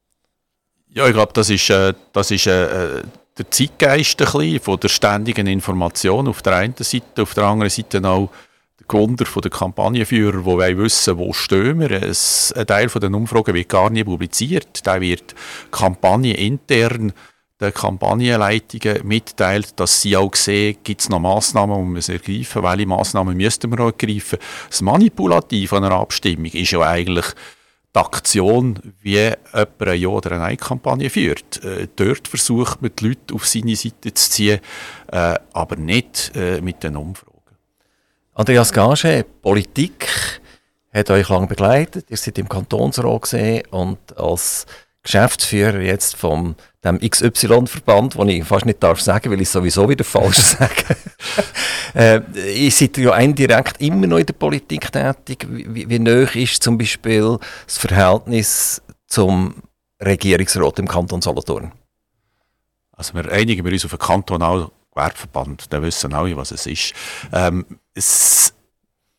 Ja, 0.94 1.08
ich 1.08 1.14
glaube, 1.14 1.32
das 1.34 1.50
ist, 1.50 1.70
äh, 1.70 1.94
das 2.12 2.32
ist 2.32 2.48
äh, 2.48 3.02
der 3.38 3.50
Zeitgeist 3.50 4.22
ein 4.22 4.26
bisschen 4.26 4.60
von 4.60 4.80
der 4.80 4.90
ständigen 4.90 5.48
Information 5.48 6.28
auf 6.28 6.42
der 6.42 6.58
einen 6.58 6.76
Seite, 6.78 7.22
auf 7.22 7.34
der 7.34 7.46
anderen 7.46 7.70
Seite 7.70 8.06
auch 8.06 8.30
der 8.78 8.88
Gewunder 8.88 9.24
der 9.24 9.52
Kampagnenführer, 9.52 10.40
die 10.40 10.46
wollen 10.46 10.78
wissen, 10.78 11.18
wo 11.18 11.32
stehen 11.32 11.80
wir. 11.80 11.92
Ein 11.92 12.68
Teil 12.68 12.88
der 12.88 13.14
Umfragen 13.14 13.54
wird 13.54 13.70
gar 13.70 13.90
nicht 13.90 14.06
publiziert, 14.06 14.86
da 14.86 15.00
wird 15.00 15.34
Kampagne 15.72 16.34
intern 16.34 17.14
den 17.62 17.74
Kampagnenleitungen 17.74 19.08
mitteilt, 19.08 19.80
dass 19.80 20.02
sie 20.02 20.18
auch 20.18 20.36
sehen, 20.36 20.78
gibt 20.84 21.02
es 21.02 21.10
noch 21.10 21.20
Massnahmen, 21.20 21.96
die 21.96 22.08
wir 22.08 22.16
ergreifen, 22.16 22.64
welche 22.64 22.88
Massnahmen 22.88 23.38
müssten 23.38 23.72
wir 23.72 23.80
auch 23.80 23.94
ergreifen. 23.98 24.40
Das 24.68 24.82
Manipulative 24.82 25.78
einer 25.78 25.92
Abstimmung 25.92 26.52
ist 26.52 26.72
ja 26.72 26.82
eigentlich 26.82 27.28
die 27.96 28.00
Aktion, 28.00 28.80
wie 29.02 29.16
jemand 29.16 29.82
eine 29.82 29.96
Ja- 29.96 30.10
oder 30.10 30.32
eine 30.32 30.42
Nein-Kampagne 30.42 31.10
führt. 31.10 31.64
Äh, 31.64 31.88
dort 31.96 32.28
versucht 32.28 32.82
man, 32.82 32.92
die 32.98 33.10
Leute 33.10 33.34
auf 33.34 33.46
seine 33.48 33.76
Seite 33.76 34.14
zu 34.14 34.30
ziehen, 34.30 34.60
äh, 35.12 35.36
aber 35.54 35.76
nicht 35.76 36.32
äh, 36.36 36.62
mit 36.62 36.84
den 36.84 36.96
Umfragen. 36.96 37.32
Andreas 38.34 38.72
Gage, 38.72 39.26
Politik 39.42 40.08
hat 40.94 41.10
euch 41.10 41.28
lange 41.30 41.48
begleitet. 41.48 42.06
Ihr 42.10 42.18
seid 42.18 42.38
im 42.38 42.48
Kantonsrat 42.48 43.22
gesehen 43.22 43.64
und 43.72 44.18
als 44.18 44.66
Geschäftsführer 45.04 45.80
jetzt 45.80 46.16
vom 46.16 46.56
dem 46.84 47.00
XY-Verband, 47.00 48.16
den 48.16 48.30
ich 48.30 48.44
fast 48.44 48.66
nicht 48.66 48.82
darf 48.82 49.00
sagen, 49.00 49.32
weil 49.32 49.42
ich 49.42 49.50
sowieso 49.50 49.88
wieder 49.88 50.04
falsch 50.04 50.38
sage. 50.38 50.96
äh, 51.94 52.22
ich 52.50 52.76
seid 52.76 52.98
ja 52.98 53.16
indirekt 53.18 53.82
immer 53.82 54.08
noch 54.08 54.18
in 54.18 54.26
der 54.26 54.34
Politik 54.34 54.92
tätig. 54.92 55.46
Wie, 55.50 55.88
wie 55.90 56.00
nah 56.00 56.28
ist 56.34 56.64
zum 56.64 56.78
Beispiel 56.78 57.38
das 57.66 57.78
Verhältnis 57.78 58.82
zum 59.08 59.56
Regierungsrat 60.04 60.80
im 60.80 60.88
Kanton 60.88 61.22
Solothurn? 61.22 61.72
Also 62.92 63.14
wir 63.14 63.32
einigen 63.32 63.66
wir 63.66 63.72
uns 63.72 63.86
auf 63.86 63.94
einen 63.94 64.00
kantonalen 64.00 64.68
Gewerbeverband, 64.94 65.72
da 65.72 65.82
wissen 65.82 66.14
alle, 66.14 66.36
was 66.36 66.52
es 66.52 66.66
ist. 66.66 66.94
Ähm, 67.32 67.66
es, 67.94 68.54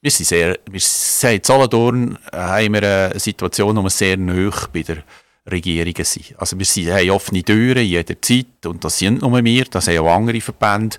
wir 0.00 0.10
sind 0.10 0.26
sehr, 0.26 0.58
wir 0.70 0.80
sind 0.80 1.32
in 1.32 1.44
Solothurn 1.44 2.18
haben 2.32 2.74
wir 2.74 2.82
eine 2.82 3.18
Situation, 3.18 3.76
wo 3.76 3.82
wir 3.82 3.90
sehr 3.90 4.16
nah 4.16 4.50
bei 4.72 4.82
der 4.82 5.02
Regierungen 5.50 6.04
sind. 6.04 6.38
Also 6.38 6.56
wir 6.56 6.64
sind, 6.64 6.92
haben 6.92 7.10
offene 7.10 7.42
Türen 7.42 7.84
jederzeit 7.84 8.64
und 8.64 8.84
das 8.84 8.98
sind 8.98 9.14
nicht 9.14 9.22
nur 9.22 9.42
wir, 9.44 9.64
das 9.64 9.88
haben 9.88 9.98
auch 9.98 10.14
andere 10.14 10.40
Verbände. 10.40 10.98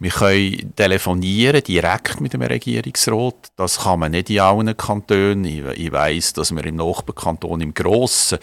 Wir 0.00 0.10
können 0.10 0.74
telefonieren 0.74 1.62
direkt 1.62 2.20
mit 2.20 2.32
dem 2.32 2.42
Regierungsrat. 2.42 3.52
Das 3.56 3.80
kann 3.80 4.00
man 4.00 4.12
nicht 4.12 4.30
in 4.30 4.40
allen 4.40 4.74
Kantonen. 4.76 5.44
Ich, 5.44 5.64
ich 5.78 5.92
weiss, 5.92 6.32
dass 6.32 6.54
wir 6.54 6.64
im 6.64 6.76
Nachbarkanton, 6.76 7.60
im 7.60 7.74
grossen 7.74 8.38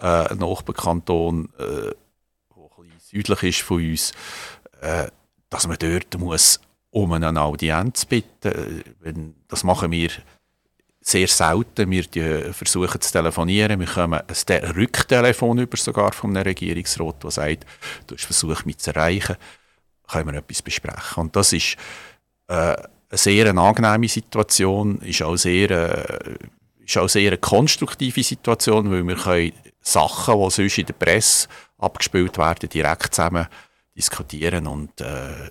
äh, 0.00 0.34
Nachbarkanton, 0.34 1.48
äh, 1.58 1.62
der 1.62 2.78
ein 2.78 2.92
südlich 3.00 3.42
ist 3.42 3.62
von 3.62 3.84
uns, 3.84 4.12
äh, 4.80 5.08
dass 5.50 5.66
man 5.66 5.78
dort 5.78 6.16
muss 6.18 6.60
um 6.90 7.12
eine 7.12 7.40
Audienz 7.40 8.04
bitten. 8.04 9.34
Das 9.48 9.64
machen 9.64 9.90
wir 9.90 10.10
sehr 11.06 11.28
selten. 11.28 11.90
Wir 11.90 12.52
versuchen 12.52 13.00
zu 13.00 13.12
telefonieren. 13.12 13.78
Wir 13.78 13.86
bekommen 13.86 14.20
ein 14.20 14.70
Rücktelefon 14.72 15.58
über 15.58 15.76
sogar 15.76 16.12
von 16.12 16.30
einem 16.30 16.42
Regierungsrat, 16.42 17.22
der 17.22 17.30
sagt, 17.30 17.66
du 18.06 18.16
hast 18.16 18.24
versucht, 18.24 18.66
mich 18.66 18.78
zu 18.78 18.90
erreichen, 18.90 19.36
können 20.08 20.32
wir 20.32 20.38
etwas 20.40 20.62
besprechen. 20.62 21.22
Und 21.22 21.36
das 21.36 21.52
ist 21.52 21.76
äh, 22.48 22.54
eine 22.54 22.78
sehr 23.12 23.48
eine 23.48 23.60
angenehme 23.60 24.08
Situation, 24.08 24.98
ist 25.02 25.22
auch 25.22 25.36
sehr, 25.36 25.70
äh, 25.70 26.34
ist 26.84 26.98
auch 26.98 27.08
sehr 27.08 27.28
eine 27.28 27.38
konstruktive 27.38 28.24
Situation, 28.24 28.90
weil 28.90 29.06
wir 29.06 29.16
können 29.16 29.52
Sachen, 29.80 30.34
die 30.34 30.50
sonst 30.50 30.78
in 30.78 30.86
der 30.86 30.94
Presse 30.94 31.46
abgespielt 31.78 32.36
werden, 32.36 32.68
direkt 32.68 33.14
zusammen 33.14 33.46
diskutieren 33.96 34.66
und 34.66 35.00
äh, 35.00 35.50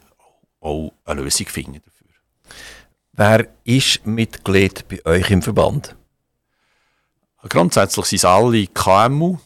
auch 0.60 0.92
eine 1.06 1.22
Lösung 1.22 1.48
finden. 1.48 1.82
Wer 3.18 3.48
ist 3.64 4.06
Mitglied 4.06 4.90
bei 4.90 5.06
euch 5.06 5.32
im 5.32 5.42
Verband? 5.42 5.96
Grundsätzlich 7.48 8.08
sind 8.08 8.18
es 8.18 8.26
alle 8.26 8.68
KMU. 8.68 9.38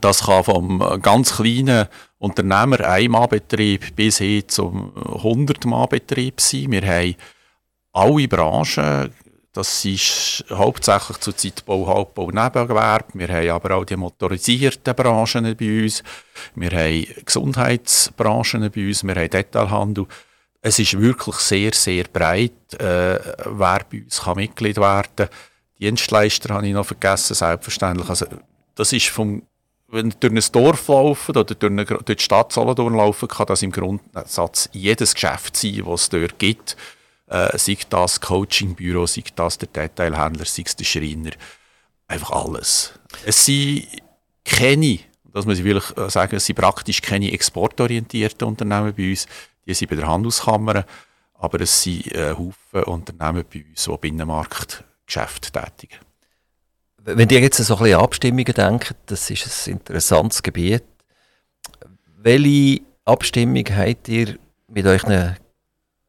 Das 0.00 0.24
kann 0.24 0.42
vom 0.42 0.78
ganz 1.02 1.36
kleinen 1.36 1.86
Unternehmer, 2.16 2.80
Einmannbetrieb, 2.80 3.94
bis 3.94 4.18
hin 4.18 4.48
zum 4.48 4.90
100-Mann-Betrieb 4.94 6.40
sein. 6.40 6.72
Wir 6.72 6.86
haben 6.86 7.16
alle 7.92 8.26
Branchen. 8.26 9.12
Das 9.52 9.84
ist 9.84 10.42
hauptsächlich 10.50 11.18
zur 11.18 11.36
Zeit 11.36 11.62
Bau, 11.66 11.86
Halbbau, 11.86 12.30
Nebengewerbe. 12.30 13.04
Wir 13.12 13.28
haben 13.28 13.50
aber 13.50 13.74
auch 13.76 13.84
die 13.84 13.96
motorisierten 13.96 14.94
Branchen 14.94 15.54
bei 15.56 15.82
uns. 15.82 16.02
Wir 16.54 16.70
haben 16.70 17.06
Gesundheitsbranchen 17.22 18.70
bei 18.74 18.86
uns. 18.88 19.04
Wir 19.04 19.14
haben 19.14 19.30
Detailhandel 19.30 20.06
es 20.66 20.80
ist 20.80 20.98
wirklich 20.98 21.36
sehr, 21.36 21.72
sehr 21.72 22.04
breit, 22.12 22.74
äh, 22.74 23.20
wer 23.44 23.86
bei 23.88 24.02
uns 24.02 24.20
kann 24.20 24.36
Mitglied 24.36 24.78
werden 24.78 25.12
kann. 25.14 25.28
Dienstleister 25.78 26.54
habe 26.54 26.66
ich 26.66 26.74
noch 26.74 26.86
vergessen, 26.86 27.34
selbstverständlich. 27.34 28.08
Also, 28.08 28.26
das 28.74 28.92
ist 28.92 29.06
vom, 29.06 29.44
wenn 29.86 30.08
ihr 30.08 30.16
durch 30.18 30.32
ein 30.32 30.52
Dorf 30.52 30.88
laufen 30.88 31.36
oder 31.36 31.44
durch, 31.54 31.70
eine, 31.70 31.84
durch 31.84 32.16
die 32.18 32.18
Stadt 32.18 32.52
Solothurn 32.52 32.96
laufen, 32.96 33.28
kann 33.28 33.46
das 33.46 33.62
im 33.62 33.70
Grundsatz 33.70 34.68
jedes 34.72 35.14
Geschäft 35.14 35.56
sein, 35.56 35.84
das 35.86 36.02
es 36.02 36.08
dort 36.08 36.38
gibt. 36.40 36.76
Äh, 37.28 37.56
sei 37.56 37.78
das 37.88 38.20
Coachingbüro, 38.20 39.06
sei 39.06 39.22
das 39.36 39.58
der 39.58 39.68
Detailhändler, 39.68 40.46
sei 40.46 40.64
es 40.66 40.74
der 40.74 40.84
Schreiner. 40.84 41.30
Einfach 42.08 42.30
alles. 42.30 42.92
Es 43.24 43.44
sind 43.44 43.86
keine, 44.44 44.98
das 45.32 45.46
muss 45.46 45.58
ich 45.58 45.64
wirklich 45.64 45.96
äh, 45.96 46.10
sagen, 46.10 46.34
es 46.34 46.46
sind 46.46 46.56
praktisch 46.56 47.02
keine 47.02 47.32
exportorientierten 47.32 48.48
Unternehmen 48.48 48.92
bei 48.96 49.10
uns. 49.10 49.28
Die 49.66 49.74
sind 49.74 49.90
bei 49.90 49.96
der 49.96 50.06
Handelskammer, 50.06 50.84
aber 51.34 51.60
es 51.60 51.82
sind 51.82 52.12
äh, 52.12 52.32
Haufen 52.32 52.84
Unternehmen 52.84 53.44
bei 53.52 53.64
uns, 53.68 53.84
die 53.84 53.98
Binnenmarktgeschäfte 53.98 55.50
tätigen. 55.50 55.98
Wenn 56.98 57.28
ihr 57.28 57.40
jetzt 57.40 57.58
so 57.58 57.76
ein 57.76 57.82
bisschen 57.82 58.00
Abstimmungen 58.00 58.54
denkt, 58.54 58.94
das 59.06 59.30
ist 59.30 59.68
ein 59.68 59.74
interessantes 59.74 60.42
Gebiet. 60.42 60.84
Welche 62.16 62.82
Abstimmung 63.04 63.64
habt 63.70 64.08
ihr 64.08 64.38
mit 64.68 64.86
euren 64.86 65.36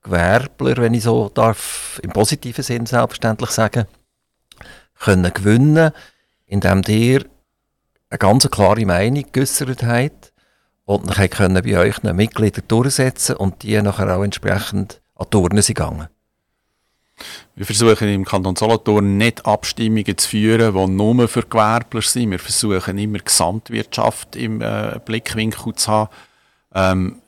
Gewerbler, 0.02 0.78
wenn 0.78 0.96
ich 0.96 1.04
so 1.04 1.30
darf, 1.30 2.00
im 2.02 2.12
positiven 2.12 2.64
Sinn 2.64 2.86
selbstverständlich 2.86 3.52
sagen, 3.52 3.86
können 5.00 5.32
gewinnen, 5.34 5.92
indem 6.48 6.82
ihr 6.88 7.26
eine 8.10 8.18
ganz 8.18 8.50
klare 8.50 8.86
Meinung 8.86 9.26
geäußert 9.32 9.84
habt 9.84 10.34
und 10.88 11.06
dann 11.06 11.30
können 11.30 11.62
bei 11.64 11.78
euch 11.78 12.02
Mitglieder 12.02 12.62
durchsetzen 12.66 13.36
und 13.36 13.62
die 13.62 13.80
nachher 13.82 14.16
auch 14.16 14.24
entsprechend 14.24 15.02
an 15.16 15.30
Turnen 15.30 15.62
sind 15.62 15.76
gegangen. 15.76 16.08
Wir 17.56 17.66
versuchen 17.66 18.08
im 18.08 18.24
Kanton 18.24 18.56
Solothurn 18.56 19.18
nicht 19.18 19.46
Abstimmungen 19.46 20.18
zu 20.18 20.30
führen, 20.30 20.74
die 20.74 20.94
nur 20.94 21.28
für 21.28 21.42
Gewerbler 21.42 22.02
sind. 22.02 22.32
Wir 22.32 22.40
versuchen 22.40 22.98
immer 22.98 23.20
Gesamtwirtschaft 23.20 24.38
im 24.38 24.62
äh, 24.62 24.98
Blickwinkel 25.04 25.76
zu 25.76 25.92
haben. 25.92 26.10
Ähm, 26.74 27.22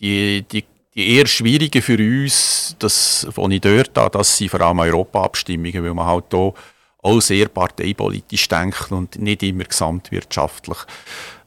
die, 0.00 0.42
die, 0.50 0.64
die 0.94 1.16
eher 1.16 1.26
schwierigen 1.26 1.82
für 1.82 1.98
uns, 1.98 2.76
das, 2.78 3.26
was 3.34 3.50
ich 3.50 3.60
dort 3.60 3.98
habe, 3.98 4.16
das 4.16 4.38
sind 4.38 4.50
vor 4.50 4.62
allem 4.62 4.78
Europa-Abstimmungen, 4.78 5.84
weil 5.84 5.94
man 5.94 6.06
halt 6.06 6.26
hier 6.30 6.54
auch 7.02 7.20
sehr 7.20 7.48
parteipolitisch 7.48 8.48
denkt 8.48 8.90
und 8.90 9.18
nicht 9.18 9.42
immer 9.42 9.64
gesamtwirtschaftlich. 9.64 10.78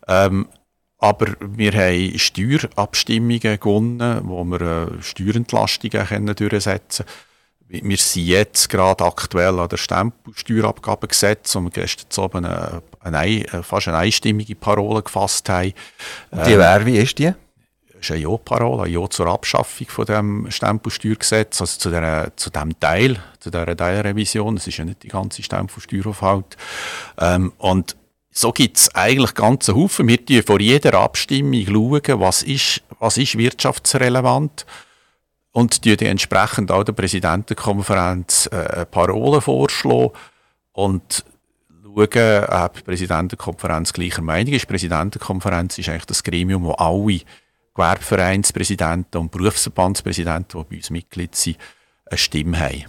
Ähm, 0.08 0.48
aber 1.04 1.34
wir 1.42 1.74
haben 1.74 2.18
Steuerabstimmungen 2.18 3.60
gewonnen, 3.60 4.22
wo 4.24 4.46
wir 4.46 4.62
äh, 4.62 5.02
Steuerentlastungen 5.02 6.08
können 6.08 6.34
durchsetzen 6.34 7.06
können. 7.68 7.90
Wir 7.90 7.98
sind 7.98 8.26
jetzt 8.26 8.70
gerade 8.70 9.04
aktuell 9.04 9.60
an 9.60 9.68
der 9.68 9.76
Stempelsteuerabgabengesetz, 9.76 11.56
wo 11.56 11.60
wir 11.60 11.72
gestern 11.72 12.24
oben 12.24 12.46
eine, 12.46 12.82
eine, 13.02 13.64
fast 13.64 13.90
eine 13.90 13.98
einstimmige 13.98 14.56
Parole 14.56 15.04
gefasst 15.04 15.50
haben. 15.50 15.74
Und 16.32 16.46
die 16.48 16.58
wäre, 16.58 16.86
wie 16.86 16.98
ist 16.98 17.20
die? 17.20 17.34
Das 17.88 18.00
ist 18.00 18.12
eine 18.12 18.22
Ja-Parole, 18.22 18.84
ein 18.84 18.92
Ja 18.94 19.10
zur 19.10 19.28
Abschaffung 19.28 19.88
von 19.90 20.06
dem 20.06 20.52
Stempelsteuergesetz, 20.52 21.60
also 21.60 21.80
zu, 21.80 21.90
der, 21.90 22.32
zu 22.38 22.50
dem 22.50 22.80
Teil, 22.80 23.22
zu 23.42 23.52
dieser 23.52 23.76
Teilrevision. 23.76 24.56
Das 24.56 24.68
ist 24.68 24.78
ja 24.78 24.86
nicht 24.86 25.04
die 25.04 25.10
ganze 25.10 25.44
Stempelsteueraufhalt. 25.44 26.56
Ähm, 27.20 27.52
und 27.58 27.98
so 28.34 28.52
gibt 28.52 28.78
es 28.78 28.94
eigentlich 28.96 29.36
ganze 29.36 29.76
Haufen. 29.76 30.08
Wir 30.08 30.18
schauen 30.28 30.44
vor 30.44 30.60
jeder 30.60 30.96
Abstimmung, 30.96 31.66
schauen, 31.66 32.20
was 32.20 32.44
ist, 32.44 32.82
was 33.00 33.18
ist 33.18 33.38
wirtschaftsrelevant 33.38 34.66
und 35.52 35.86
die 35.86 35.94
entsprechend 36.06 36.72
auch 36.72 36.84
der 36.84 36.94
Präsidentenkonferenz 36.94 38.48
äh, 38.48 38.86
Parolen 38.88 39.40
vorschlagen 39.40 40.12
und 40.72 41.24
schauen, 41.84 42.46
ob 42.46 42.74
die 42.74 42.82
Präsidentenkonferenz 42.82 43.94
gleicher 43.94 44.24
Meinung 44.24 44.54
ist. 44.54 44.64
Die 44.64 44.68
Präsidentenkonferenz 44.68 45.78
ist 45.78 45.90
eigentlich 45.90 46.06
das 46.06 46.24
Gremium, 46.24 46.64
wo 46.64 46.72
alle 46.72 47.20
Gewerbevereinspräsidenten 47.76 49.22
und 49.22 49.32
Berufsverbandspräsidenten, 49.32 50.60
die 50.60 50.70
bei 50.70 50.76
uns 50.78 50.90
Mitglied 50.90 51.36
sind, 51.36 51.58
eine 52.08 52.18
Stimme 52.18 52.60
haben. 52.60 52.86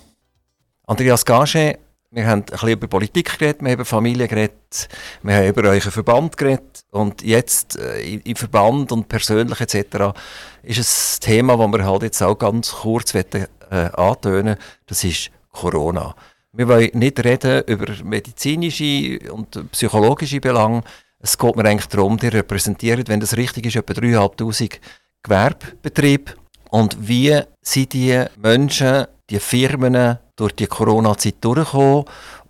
Andreas 0.87 1.25
Gage, 1.25 1.79
wir 2.15 2.27
haben 2.27 2.41
ein 2.41 2.45
bisschen 2.45 2.69
über 2.71 2.87
Politik 2.87 3.39
geredet, 3.39 3.63
wir 3.63 3.73
haben 3.73 3.85
Familie 3.85 4.29
geredet, 4.29 4.89
wir 5.23 5.35
haben 5.35 5.49
über 5.49 5.69
euren 5.69 5.91
Verband 5.91 6.37
geredet 6.37 6.85
und 6.91 7.23
jetzt 7.23 7.77
äh, 7.79 8.15
im 8.15 8.37
Verband 8.37 8.93
und 8.93 9.09
persönlich 9.09 9.61
etc. 9.61 10.17
ist 10.63 10.79
ein 10.79 11.21
Thema, 11.21 11.57
das 11.57 11.73
wir 11.73 11.85
halt 11.85 12.03
jetzt 12.03 12.23
auch 12.23 12.39
ganz 12.39 12.71
kurz 12.71 13.15
wollen, 13.15 13.47
äh, 13.71 13.77
antönen 13.95 14.57
das 14.87 15.03
ist 15.05 15.31
Corona. 15.51 16.15
Wir 16.53 16.69
wollen 16.69 16.91
nicht 16.95 17.25
reden 17.25 17.65
über 17.67 17.93
medizinische 18.05 19.19
und 19.33 19.73
psychologische 19.73 20.41
Belange. 20.41 20.83
Es 21.19 21.37
geht 21.37 21.57
mir 21.57 21.65
eigentlich 21.65 21.89
darum, 21.89 22.17
die 22.17 22.29
repräsentieren, 22.29 23.05
wenn 23.09 23.19
das 23.19 23.37
richtig 23.37 23.67
ist, 23.67 23.77
etwa 23.77 23.93
3'500 23.93 24.79
Gewerbebetriebe. 25.23 26.35
Und 26.71 26.97
wie 27.09 27.41
sind 27.61 27.93
die 27.93 28.25
Menschen, 28.37 29.07
die 29.31 29.41
Firmen 29.41 30.19
durch 30.37 30.53
die 30.53 30.67
Corona-Zeit 30.67 31.37
durchgekommen 31.41 32.05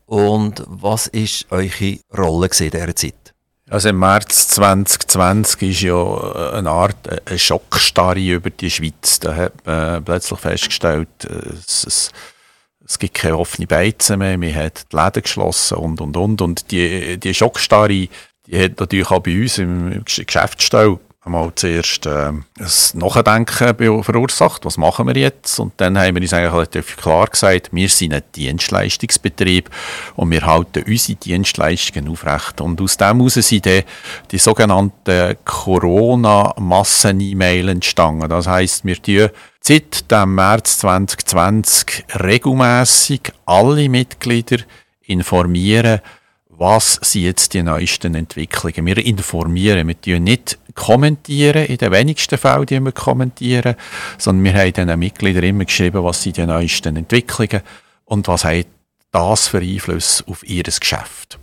und 0.07 0.63
was 0.67 1.11
war 1.13 1.59
eure 1.59 1.99
Rolle 2.17 2.49
in 2.59 2.71
dieser 2.71 2.97
Zeit? 2.97 3.35
Also 3.71 3.89
im 3.89 3.99
März 3.99 4.49
2020 4.49 5.71
ist 5.71 5.81
ja 5.81 6.53
eine 6.53 6.71
Art 6.71 6.97
eine 7.27 7.39
Schockstarre 7.39 8.21
über 8.21 8.51
die 8.51 8.71
Schweiz. 8.71 9.21
Da 9.21 9.35
hat 9.35 9.53
man 9.65 10.05
plötzlich 10.05 10.39
festgestellt, 10.39 11.09
es, 11.25 11.87
es, 11.87 12.13
es 12.85 12.99
gibt 12.99 13.15
keine 13.15 13.39
offenen 13.39 13.67
Beizen 13.67 14.19
mehr, 14.19 14.37
man 14.37 14.55
hat 14.55 14.93
die 14.93 14.97
Läden 14.97 15.23
geschlossen 15.23 15.79
und 15.79 16.01
und 16.03 16.17
und. 16.17 16.43
Und 16.43 16.71
die, 16.71 17.19
die 17.19 17.33
Schockstarre, 17.33 17.89
die 17.89 18.63
hat 18.63 18.81
natürlich 18.81 19.11
auch 19.11 19.21
bei 19.21 19.41
uns 19.41 19.57
im 19.57 20.05
Geschäftsstelle 20.05 21.01
einmal 21.25 21.53
zuerst 21.55 22.07
äh, 22.07 22.29
ein 22.29 22.45
Nachdenken 22.95 24.03
verursacht, 24.03 24.65
was 24.65 24.77
machen 24.77 25.07
wir 25.07 25.17
jetzt? 25.17 25.59
Und 25.59 25.73
dann 25.79 25.99
haben 25.99 26.15
wir 26.15 26.23
uns 26.23 26.33
eigentlich 26.33 26.53
relativ 26.53 26.97
klar 26.97 27.27
gesagt, 27.27 27.71
wir 27.73 27.89
sind 27.89 28.13
ein 28.13 28.23
Dienstleistungsbetrieb 28.35 29.69
und 30.17 30.31
wir 30.31 30.47
halten 30.47 30.85
unsere 30.87 31.17
Dienstleistungen 31.17 32.09
aufrecht. 32.09 32.61
Und 32.61 32.81
aus 32.81 32.97
dem 32.97 33.19
heraus 33.19 33.35
sind 33.35 33.67
dann 33.67 33.83
die 34.31 34.39
sogenannten 34.39 35.37
Corona-Massen-E-Mail 35.45 37.71
entstanden. 37.71 38.29
Das 38.29 38.47
heisst, 38.47 38.85
wir 38.85 39.01
tun 39.01 39.31
seit 39.61 40.11
dem 40.11 40.35
März 40.35 40.79
2020 40.79 42.05
regelmäßig 42.23 43.33
alle 43.47 43.89
Mitglieder 43.89 44.59
informieren, 45.07 46.01
was 46.59 46.99
sind 47.03 47.23
jetzt 47.23 47.55
die 47.55 47.63
neuesten 47.63 48.15
Entwicklungen. 48.15 48.87
Wir 48.87 48.99
informieren, 48.99 49.89
wir 49.89 50.01
tun 50.01 50.25
nicht 50.25 50.59
kommentieren, 50.75 51.67
in 51.67 51.79
den 51.79 51.93
wenigsten 51.93 52.39
Fällen 52.39 52.67
die 52.67 52.81
wir 52.81 52.93
kommentieren, 52.93 53.75
sondern 54.19 54.45
wir 54.45 54.61
haben 54.61 54.73
den 54.73 54.99
Mitgliedern 54.99 55.45
immer 55.45 55.65
geschrieben, 55.65 56.05
was 56.05 56.23
sind 56.23 56.37
die 56.37 56.47
neuesten 56.47 56.97
Entwicklungen 56.97 57.63
und 58.05 58.29
was 58.29 58.45
hat 58.45 58.67
das 59.11 59.49
für 59.49 59.59
Einfluss 59.59 60.25
auf 60.27 60.43
ihr 60.47 60.65
Geschäft. 60.65 61.39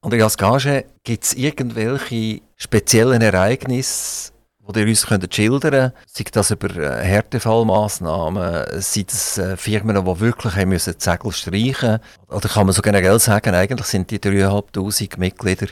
Andreas 0.00 0.38
Gage, 0.38 0.84
gibt 1.02 1.24
es 1.24 1.34
irgendwelche 1.34 2.40
speziellen 2.56 3.20
Ereignisse, 3.20 4.32
die 4.68 4.80
ihr 4.80 4.86
uns 4.86 5.06
könnt 5.06 5.34
schildern 5.34 5.70
könnt? 5.70 5.92
Sei 6.06 6.24
das 6.30 6.50
über 6.50 6.70
äh, 6.76 7.04
Härtefallmaßnahmen, 7.04 8.80
sind 8.80 9.12
das 9.12 9.38
äh, 9.38 9.56
Firmen, 9.56 10.04
die 10.04 10.20
wirklich 10.20 10.54
haben 10.56 10.70
müssen 10.70 10.94
die 10.98 11.02
Segel 11.02 11.32
streichen 11.32 11.98
Oder 12.28 12.48
kann 12.48 12.66
man 12.66 12.74
so 12.74 12.82
generell 12.82 13.18
sagen, 13.18 13.54
eigentlich 13.54 13.86
sind 13.86 14.10
die 14.10 14.18
3'500 14.18 15.18
Mitglieder 15.18 15.68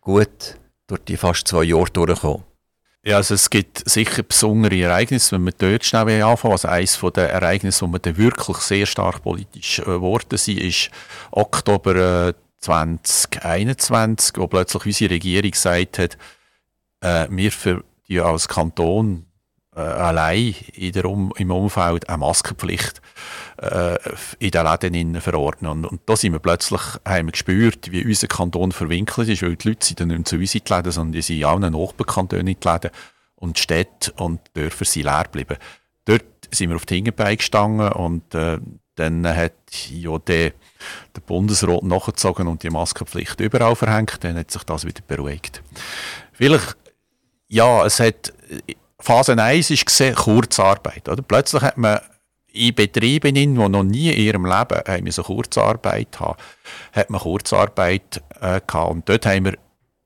gut 0.00 0.56
durch 0.86 1.00
die 1.04 1.16
fast 1.16 1.46
zwei 1.48 1.64
Jahre 1.64 1.90
durchgekommen? 1.90 2.44
Ja, 3.04 3.16
also 3.16 3.34
es 3.34 3.48
gibt 3.48 3.88
sicher 3.88 4.22
besondere 4.22 4.76
Ereignisse, 4.80 5.36
wenn 5.36 5.44
wir 5.44 5.52
dort 5.56 5.84
schnell 5.84 6.22
anfangen. 6.22 6.52
Also 6.52 6.68
eines 6.68 7.00
der 7.14 7.30
Ereignisse, 7.30 7.86
wo 7.86 7.92
wir 7.92 8.00
dann 8.00 8.16
wirklich 8.16 8.56
sehr 8.58 8.86
stark 8.86 9.22
politisch 9.22 9.76
geworden 9.76 10.34
äh, 10.34 10.36
sind, 10.36 10.60
ist 10.60 10.90
Oktober 11.30 12.28
äh, 12.28 12.34
2021, 12.60 14.36
wo 14.36 14.46
plötzlich 14.48 14.86
unsere 14.86 15.14
Regierung 15.14 15.50
gesagt 15.50 15.98
hat, 15.98 16.18
äh, 17.00 17.28
wir 17.30 17.52
für 17.52 17.84
die 18.08 18.20
als 18.20 18.48
Kanton 18.48 19.26
äh, 19.78 19.80
allein 19.80 20.54
in 20.74 20.92
der 20.92 21.04
um 21.04 21.32
im 21.36 21.50
Umfeld 21.50 22.08
eine 22.08 22.18
Maskenpflicht 22.18 23.00
äh, 23.58 23.96
in 24.38 24.50
den 24.50 24.66
Läden 24.66 25.20
verordnen. 25.20 25.70
Und, 25.70 25.84
und 25.86 26.00
da 26.06 26.16
sind 26.16 26.32
wir 26.32 26.40
plötzlich, 26.40 26.80
haben 27.04 27.28
wir 27.28 27.32
gespürt, 27.32 27.92
wie 27.92 28.04
unser 28.04 28.26
Kanton 28.26 28.72
verwinkelt 28.72 29.28
ist, 29.28 29.42
weil 29.42 29.56
die 29.56 29.68
Leute 29.68 29.86
sind 29.86 30.00
dann 30.00 30.08
nicht 30.08 30.28
zu 30.28 30.36
uns 30.36 30.54
in 30.54 30.62
die 30.66 30.72
Läden, 30.72 30.92
sondern 30.92 31.12
die 31.12 31.22
sind 31.22 31.36
in 31.38 31.44
allen 31.44 31.72
Nachbarkantonen 31.72 32.46
in 32.48 32.56
die 32.60 32.68
Läden 32.68 32.90
und 33.36 33.56
die 33.56 33.62
Städte 33.62 34.12
und 34.16 34.40
Dörfer 34.54 34.84
sind 34.84 35.04
leer 35.04 35.24
geblieben. 35.24 35.56
Dort 36.04 36.24
sind 36.50 36.70
wir 36.70 36.76
auf 36.76 36.86
die 36.86 36.96
Hinterbeine 36.96 37.36
gestanden 37.36 37.92
und 37.92 38.34
äh, 38.34 38.58
dann 38.96 39.28
hat 39.28 39.52
ja 39.90 40.18
der, 40.18 40.52
der 41.14 41.20
Bundesrat 41.20 41.84
nachgezogen 41.84 42.48
und 42.48 42.64
die 42.64 42.70
Maskenpflicht 42.70 43.38
überall 43.38 43.76
verhängt. 43.76 44.24
Dann 44.24 44.36
hat 44.36 44.50
sich 44.50 44.64
das 44.64 44.84
wieder 44.84 45.02
beruhigt. 45.06 45.62
Vielleicht, 46.32 46.76
ja, 47.48 47.84
es 47.84 48.00
hat 48.00 48.32
Phase 49.00 49.40
1 49.40 49.70
ist 49.70 49.86
gesehen, 49.86 50.14
Kurzarbeit. 50.14 51.08
Oder? 51.08 51.22
Plötzlich 51.22 51.62
hat 51.62 51.76
man 51.76 52.00
in 52.52 52.74
Betrieben, 52.74 53.34
die 53.34 53.46
noch 53.46 53.82
nie 53.82 54.10
in 54.10 54.20
ihrem 54.20 54.44
Leben 54.44 54.82
haben 54.86 55.10
so 55.10 55.22
Kurzarbeit 55.22 56.18
haben, 56.18 56.38
hat 56.92 57.10
man 57.10 57.20
Kurzarbeit 57.20 58.22
äh, 58.40 58.60
gehabt. 58.66 58.90
Und 58.90 59.08
dort 59.08 59.26
haben 59.26 59.44
wir, 59.44 59.54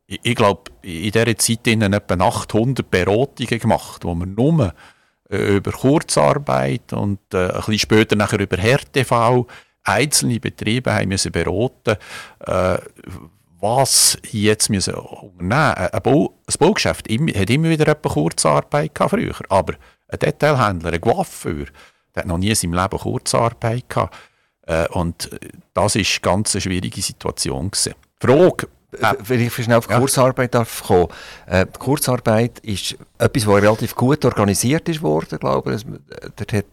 ich, 0.06 0.20
ich 0.22 0.34
glaube, 0.34 0.70
in 0.82 1.10
dieser 1.10 1.38
Zeit 1.38 1.66
in 1.66 1.82
etwa 1.82 2.14
800 2.14 2.90
Beratungen 2.90 3.58
gemacht, 3.58 4.04
wo 4.04 4.14
wir 4.14 4.26
nur 4.26 4.74
äh, 5.30 5.56
über 5.56 5.72
Kurzarbeit 5.72 6.92
und 6.92 7.20
äh, 7.32 7.46
ein 7.46 7.54
bisschen 7.54 7.78
später 7.78 8.16
nachher 8.16 8.40
über 8.40 8.58
Härtefall 8.58 9.46
einzelne 9.84 10.38
Betriebe 10.38 10.92
haben 10.92 11.08
müssen 11.08 11.32
beraten, 11.32 11.96
äh, 12.40 12.78
was 13.62 14.18
jetzt 14.32 14.70
müssen 14.70 14.94
unternehmen 14.94 15.52
ein, 15.52 16.02
Bau, 16.02 16.34
ein 16.46 16.54
Baugeschäft 16.58 17.08
hat 17.08 17.50
immer 17.50 17.70
wieder 17.70 17.86
eine 17.86 17.94
Kurzarbeit 17.94 18.94
gehabt 18.94 19.10
früher, 19.10 19.34
aber 19.48 19.74
ein 20.08 20.18
Detailhändler, 20.18 20.92
ein 20.92 21.00
Coiffeur, 21.00 21.66
der 22.14 22.22
hat 22.22 22.26
noch 22.26 22.38
nie 22.38 22.50
in 22.50 22.54
seinem 22.54 22.74
Leben 22.74 22.98
Kurzarbeit 22.98 23.88
gehabt. 23.88 24.14
Äh, 24.66 24.88
und 24.88 25.30
das 25.74 25.94
war 25.94 26.02
eine 26.02 26.20
ganz 26.20 26.60
schwierige 26.60 27.00
Situation. 27.00 27.70
Gewesen. 27.70 27.94
Frage, 28.20 28.66
äh, 28.98 29.14
wenn 29.20 29.40
ich 29.40 29.54
schnell 29.54 29.78
auf 29.78 29.88
ja. 29.88 29.98
Kurzarbeit 29.98 30.54
darf 30.54 30.82
kommen. 30.82 31.08
Äh, 31.46 31.66
die 31.66 31.78
Kurzarbeit 31.78 32.58
ist 32.60 32.96
etwas, 33.18 33.46
was 33.46 33.62
relativ 33.62 33.94
gut 33.94 34.24
organisiert 34.24 34.88
ist 34.88 35.02
worden, 35.02 35.38
glaube 35.38 35.74
ich. 35.74 35.84
Dort 36.36 36.52
hat, 36.52 36.66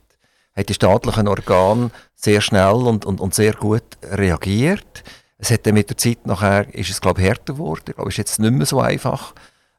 hat 0.55 0.69
die 0.69 0.73
staatlichen 0.73 1.27
Organe 1.27 1.91
sehr 2.15 2.41
schnell 2.41 2.73
und, 2.73 3.05
und, 3.05 3.21
und 3.21 3.33
sehr 3.33 3.53
gut 3.53 3.83
reagiert. 4.03 5.03
Es 5.39 5.49
hat 5.51 5.65
dann 5.65 5.73
mit 5.73 5.89
der 5.89 5.97
Zeit 5.97 6.27
nachher, 6.27 6.73
ist 6.75 6.89
es 6.89 7.01
glaube 7.01 7.21
ich 7.21 7.27
härter 7.27 7.53
geworden. 7.53 7.85
Ich 7.87 7.95
glaube, 7.95 8.09
es 8.09 8.13
ist 8.13 8.17
jetzt 8.17 8.39
nicht 8.39 8.51
mehr 8.51 8.65
so 8.65 8.81
einfach. 8.81 9.33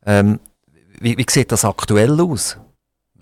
Ähm, 0.04 0.40
wie, 0.98 1.16
wie 1.16 1.26
sieht 1.28 1.52
das 1.52 1.64
aktuell 1.64 2.18
aus? 2.20 2.56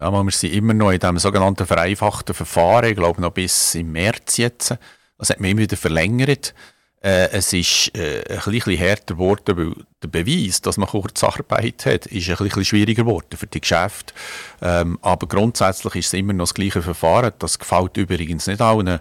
Ja, 0.01 0.11
wir 0.12 0.31
sind 0.31 0.53
immer 0.53 0.72
noch 0.72 0.92
in 0.92 1.01
diesem 1.01 1.18
sogenannten 1.18 1.66
vereinfachten 1.66 2.35
Verfahren, 2.35 2.90
ich 2.90 2.96
glaube 2.96 3.20
noch 3.20 3.33
bis 3.33 3.74
im 3.74 3.90
März 3.90 4.37
jetzt. 4.37 4.74
Das 5.18 5.31
hat 5.31 5.40
man 5.40 5.51
immer 5.51 5.62
wieder 5.62 5.77
verlängert. 5.77 6.55
Äh, 7.01 7.31
es 7.31 7.53
ist 7.53 7.94
äh, 7.96 8.24
ein 8.29 8.53
bisschen 8.53 8.77
härter 8.77 9.14
geworden, 9.14 9.57
weil 9.57 9.85
der 10.03 10.09
Beweis, 10.09 10.61
dass 10.61 10.77
man 10.77 10.88
Kurzarbeit 10.88 11.87
hat, 11.87 12.07
ist 12.07 12.29
ein 12.29 12.37
bisschen 12.37 12.64
schwieriger 12.64 13.05
geworden 13.05 13.37
für 13.37 13.46
die 13.46 13.61
Geschäfte. 13.61 14.14
Ähm, 14.62 14.98
aber 15.03 15.27
grundsätzlich 15.27 15.94
ist 15.96 16.07
es 16.07 16.14
immer 16.14 16.33
noch 16.33 16.44
das 16.44 16.55
gleiche 16.55 16.83
Verfahren. 16.83 17.33
Das 17.38 17.59
gefällt 17.59 17.96
übrigens 17.96 18.46
nicht 18.46 18.61
allen 18.61 19.01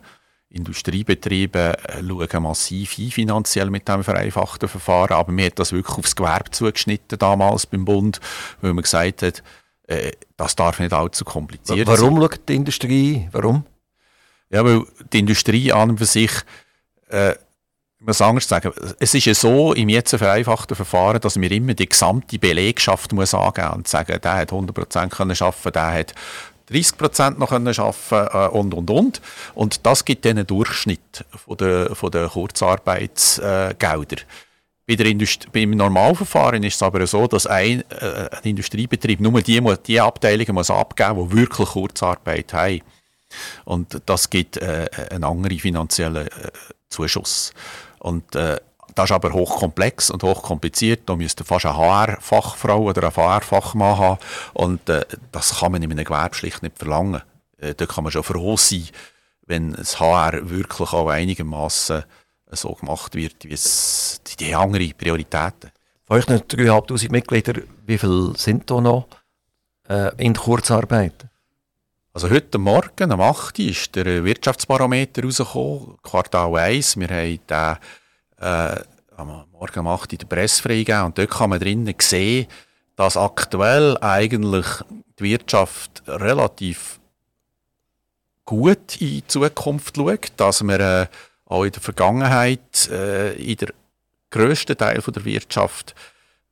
Industriebetriebe 0.57 1.77
äh, 1.83 2.03
schauen 2.05 2.43
massiv 2.43 2.97
ein 2.97 3.11
finanziell 3.11 3.69
mit 3.69 3.87
dem 3.87 4.03
vereinfachten 4.03 4.67
Verfahren, 4.67 5.13
aber 5.13 5.31
mir 5.31 5.47
hat 5.47 5.59
das 5.59 5.71
wirklich 5.71 5.97
aufs 5.97 6.15
Gewerbe 6.15 6.51
zugeschnitten 6.51 7.17
damals 7.17 7.65
beim 7.65 7.85
Bund, 7.85 8.19
weil 8.61 8.73
man 8.73 8.83
gesagt 8.83 9.21
hat, 9.21 9.43
äh, 9.87 10.11
das 10.35 10.55
darf 10.55 10.79
nicht 10.79 10.93
allzu 10.93 11.25
kompliziert 11.25 11.87
Warum 11.87 11.97
sein. 11.97 12.11
Warum 12.11 12.21
schaut 12.21 12.49
die 12.49 12.55
Industrie? 12.55 13.29
Warum? 13.31 13.63
Ja, 14.49 14.63
weil 14.63 14.85
die 15.11 15.19
Industrie 15.19 15.71
an 15.71 15.91
und 15.91 15.97
für 15.97 16.05
sich, 16.05 16.31
äh, 17.09 17.31
ich 17.99 18.05
muss 18.05 18.21
anders 18.21 18.47
sagen, 18.47 18.71
es 18.99 19.13
ist 19.13 19.25
ja 19.25 19.33
so 19.33 19.73
im 19.73 19.89
jetzt 19.89 20.15
vereinfachten 20.15 20.75
Verfahren, 20.75 21.19
dass 21.19 21.39
wir 21.39 21.51
immer 21.51 21.73
die 21.73 21.89
gesamte 21.89 22.37
Belegschaft 22.37 23.11
muss 23.11 23.33
angeben 23.33 23.71
und 23.71 23.87
sagen, 23.87 24.19
der 24.21 24.33
hat 24.33 24.51
100% 24.51 25.09
können 25.09 25.35
arbeiten, 25.39 25.71
der 25.73 25.93
hat 25.93 26.13
30 26.69 27.37
noch 27.37 27.49
können 27.49 27.67
arbeiten 27.67 28.37
äh, 28.37 28.47
und, 28.49 28.73
und, 28.73 28.89
und. 28.89 29.21
Und 29.55 29.85
das 29.85 30.05
gibt 30.05 30.25
dann 30.25 30.37
einen 30.37 30.47
Durchschnitt 30.47 31.25
von 31.31 31.57
der, 31.57 31.95
von 31.95 32.11
der 32.11 32.27
Kurzarbeitsgelder. 32.27 34.17
Bei 34.87 34.95
der 34.95 35.13
beim 35.51 35.71
Normalverfahren 35.71 36.63
ist 36.63 36.75
es 36.75 36.83
aber 36.83 37.05
so, 37.07 37.27
dass 37.27 37.45
ein, 37.45 37.83
äh, 37.91 38.29
ein 38.31 38.43
Industriebetrieb 38.43 39.19
nur 39.19 39.41
die, 39.41 39.61
die 39.85 39.99
Abteilungen 39.99 40.53
muss 40.53 40.69
abgeben 40.69 41.15
muss, 41.15 41.29
die 41.29 41.37
wirklich 41.37 41.67
Kurzarbeit 41.69 42.53
haben. 42.53 42.81
Und 43.65 44.01
das 44.05 44.29
gibt 44.29 44.57
äh, 44.57 44.89
einen 45.11 45.25
anderen 45.25 45.59
finanziellen 45.59 46.27
äh, 46.27 46.29
Zuschuss. 46.89 47.53
Und 47.99 48.35
äh, 48.35 48.57
das 48.95 49.09
ist 49.09 49.15
aber 49.15 49.33
hochkomplex 49.33 50.09
und 50.09 50.23
hochkompliziert. 50.23 51.07
Da 51.07 51.15
müsste 51.15 51.43
fast 51.43 51.65
eine 51.65 51.77
HR-Fachfrau 51.77 52.83
oder 52.83 53.03
ein 53.03 53.15
HR-Fachmann 53.15 53.97
haben. 53.97 54.19
Und 54.53 54.89
äh, 54.89 55.05
das 55.31 55.59
kann 55.59 55.71
man 55.71 55.83
in 55.83 55.91
einem 55.91 56.03
Gewerbe 56.03 56.35
schlicht 56.35 56.63
nicht 56.63 56.77
verlangen. 56.77 57.21
Äh, 57.57 57.75
da 57.75 57.85
kann 57.85 58.03
man 58.03 58.11
schon 58.11 58.23
froh 58.23 58.57
sein, 58.57 58.87
wenn 59.45 59.73
das 59.73 59.99
HR 59.99 60.49
wirklich 60.49 60.93
auch 60.93 61.09
einigermaßen 61.09 62.03
so 62.51 62.73
gemacht 62.73 63.15
wird, 63.15 63.45
wie 63.45 63.53
es 63.53 64.21
die, 64.27 64.45
die 64.45 64.55
andere 64.55 64.89
Prioritäten. 64.97 65.71
Von 66.05 66.17
euch 66.17 66.25
3'500 66.25 67.11
Mitglieder, 67.11 67.61
wie 67.85 67.97
viele 67.97 68.33
sind 68.37 68.69
da 68.71 68.79
noch 68.79 69.07
äh, 69.89 70.15
in 70.23 70.33
Kurzarbeit? 70.33 71.27
Also 72.13 72.29
heute 72.29 72.57
Morgen, 72.57 73.11
am 73.11 73.21
8. 73.21 73.59
ist 73.59 73.95
der 73.95 74.23
Wirtschaftsbarometer 74.23 75.23
rausgekommen, 75.23 75.97
Quartal 76.01 76.55
1. 76.55 76.97
Wir 76.97 77.09
haben 77.09 77.39
den 77.47 77.77
äh, 78.39 78.81
am 79.15 79.45
Morgen 79.51 79.79
um 79.79 79.87
8 79.87 80.13
Uhr 80.13 80.19
der 80.19 80.27
Presse 80.27 80.61
freigegeben 80.61 81.03
und 81.03 81.17
dort 81.17 81.31
kann 81.31 81.49
man 81.49 81.59
drinnen 81.59 81.95
sehen, 81.99 82.47
dass 82.95 83.17
aktuell 83.17 83.97
eigentlich 83.99 84.65
die 85.19 85.23
Wirtschaft 85.23 86.03
relativ 86.07 86.99
gut 88.45 89.01
in 89.01 89.07
die 89.07 89.27
Zukunft 89.27 89.97
schaut, 89.97 90.31
dass 90.37 90.63
wir 90.63 90.79
äh, 90.79 91.07
auch 91.45 91.63
in 91.63 91.71
der 91.71 91.81
Vergangenheit 91.81 92.89
äh, 92.89 93.33
in 93.33 93.57
der 93.57 93.73
grössten 94.29 94.77
Teil 94.77 95.01
der 95.01 95.25
Wirtschaft 95.25 95.95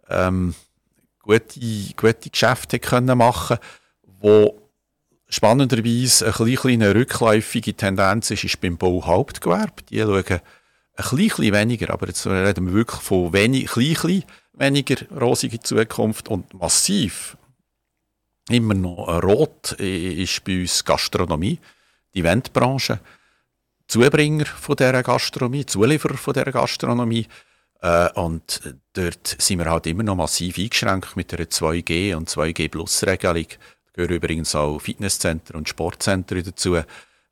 ähm, 0.10 0.56
gute, 1.20 1.60
gute 1.96 2.30
Geschäfte 2.30 2.80
können 2.80 3.18
machen 3.18 3.58
wo 4.26 4.60
spannenderweise 5.28 6.34
eine 6.34 6.56
kleine 6.56 6.96
rückläufige 6.96 7.76
Tendenz 7.76 8.32
ist, 8.32 8.44
ist 8.44 8.60
beim 8.62 8.78
Bauhauptgewerbe. 8.78 9.84
Die 9.90 10.00
schauen 10.00 10.42
ein 10.96 11.18
bisschen 11.18 11.54
weniger, 11.54 11.94
aber 11.94 12.08
jetzt 12.08 12.26
reden 12.26 12.68
wir 12.68 12.74
wirklich 12.74 13.02
von 13.02 13.34
wenig, 13.34 13.68
klein, 13.68 14.24
weniger 14.54 14.96
rosige 15.10 15.60
Zukunft 15.60 16.30
und 16.30 16.54
massiv. 16.54 17.38
Immer 18.50 18.76
noch 18.76 19.24
rot 19.24 19.74
ist 19.74 20.44
bei 20.44 20.62
uns 20.62 20.86
Gastronomie, 20.86 21.60
die 22.14 22.20
Eventbranche, 22.20 23.00
Zubringer 23.88 24.46
von 24.46 24.76
dieser 24.76 25.04
Gastronomie, 25.04 25.66
Zulieferer 25.66 26.18
von 26.18 26.34
dieser 26.34 26.52
Gastronomie. 26.52 27.28
Äh, 27.82 28.10
und 28.14 28.62
dort 28.94 29.36
sind 29.40 29.60
wir 29.60 29.70
halt 29.70 29.88
immer 29.88 30.04
noch 30.04 30.16
massiv 30.16 30.58
eingeschränkt 30.58 31.16
mit 31.16 31.32
der 31.32 31.50
2G 31.50 32.16
und 32.16 32.30
2G-Plus-Regelung. 32.30 33.48
Da 33.48 33.92
gehören 33.94 34.16
übrigens 34.16 34.56
auch 34.56 34.80
Fitnesscenter 34.80 35.56
und 35.56 35.70
Sportcenter 35.70 36.42
dazu 36.42 36.78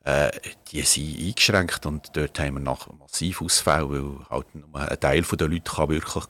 äh, 0.03 0.31
die 0.71 0.81
sind 0.81 1.17
eingeschränkt 1.17 1.85
und 1.85 2.15
dort 2.15 2.37
haben 2.39 2.55
wir 2.55 2.59
nach 2.59 2.87
massiv 2.99 3.41
Ausfall, 3.41 3.89
weil 3.89 4.25
halt 4.29 4.53
nur 4.53 4.75
ein 4.75 4.99
Teil 4.99 5.21
der 5.21 5.47
Leute 5.47 5.71
kann 5.71 5.89
wirklich 5.89 6.25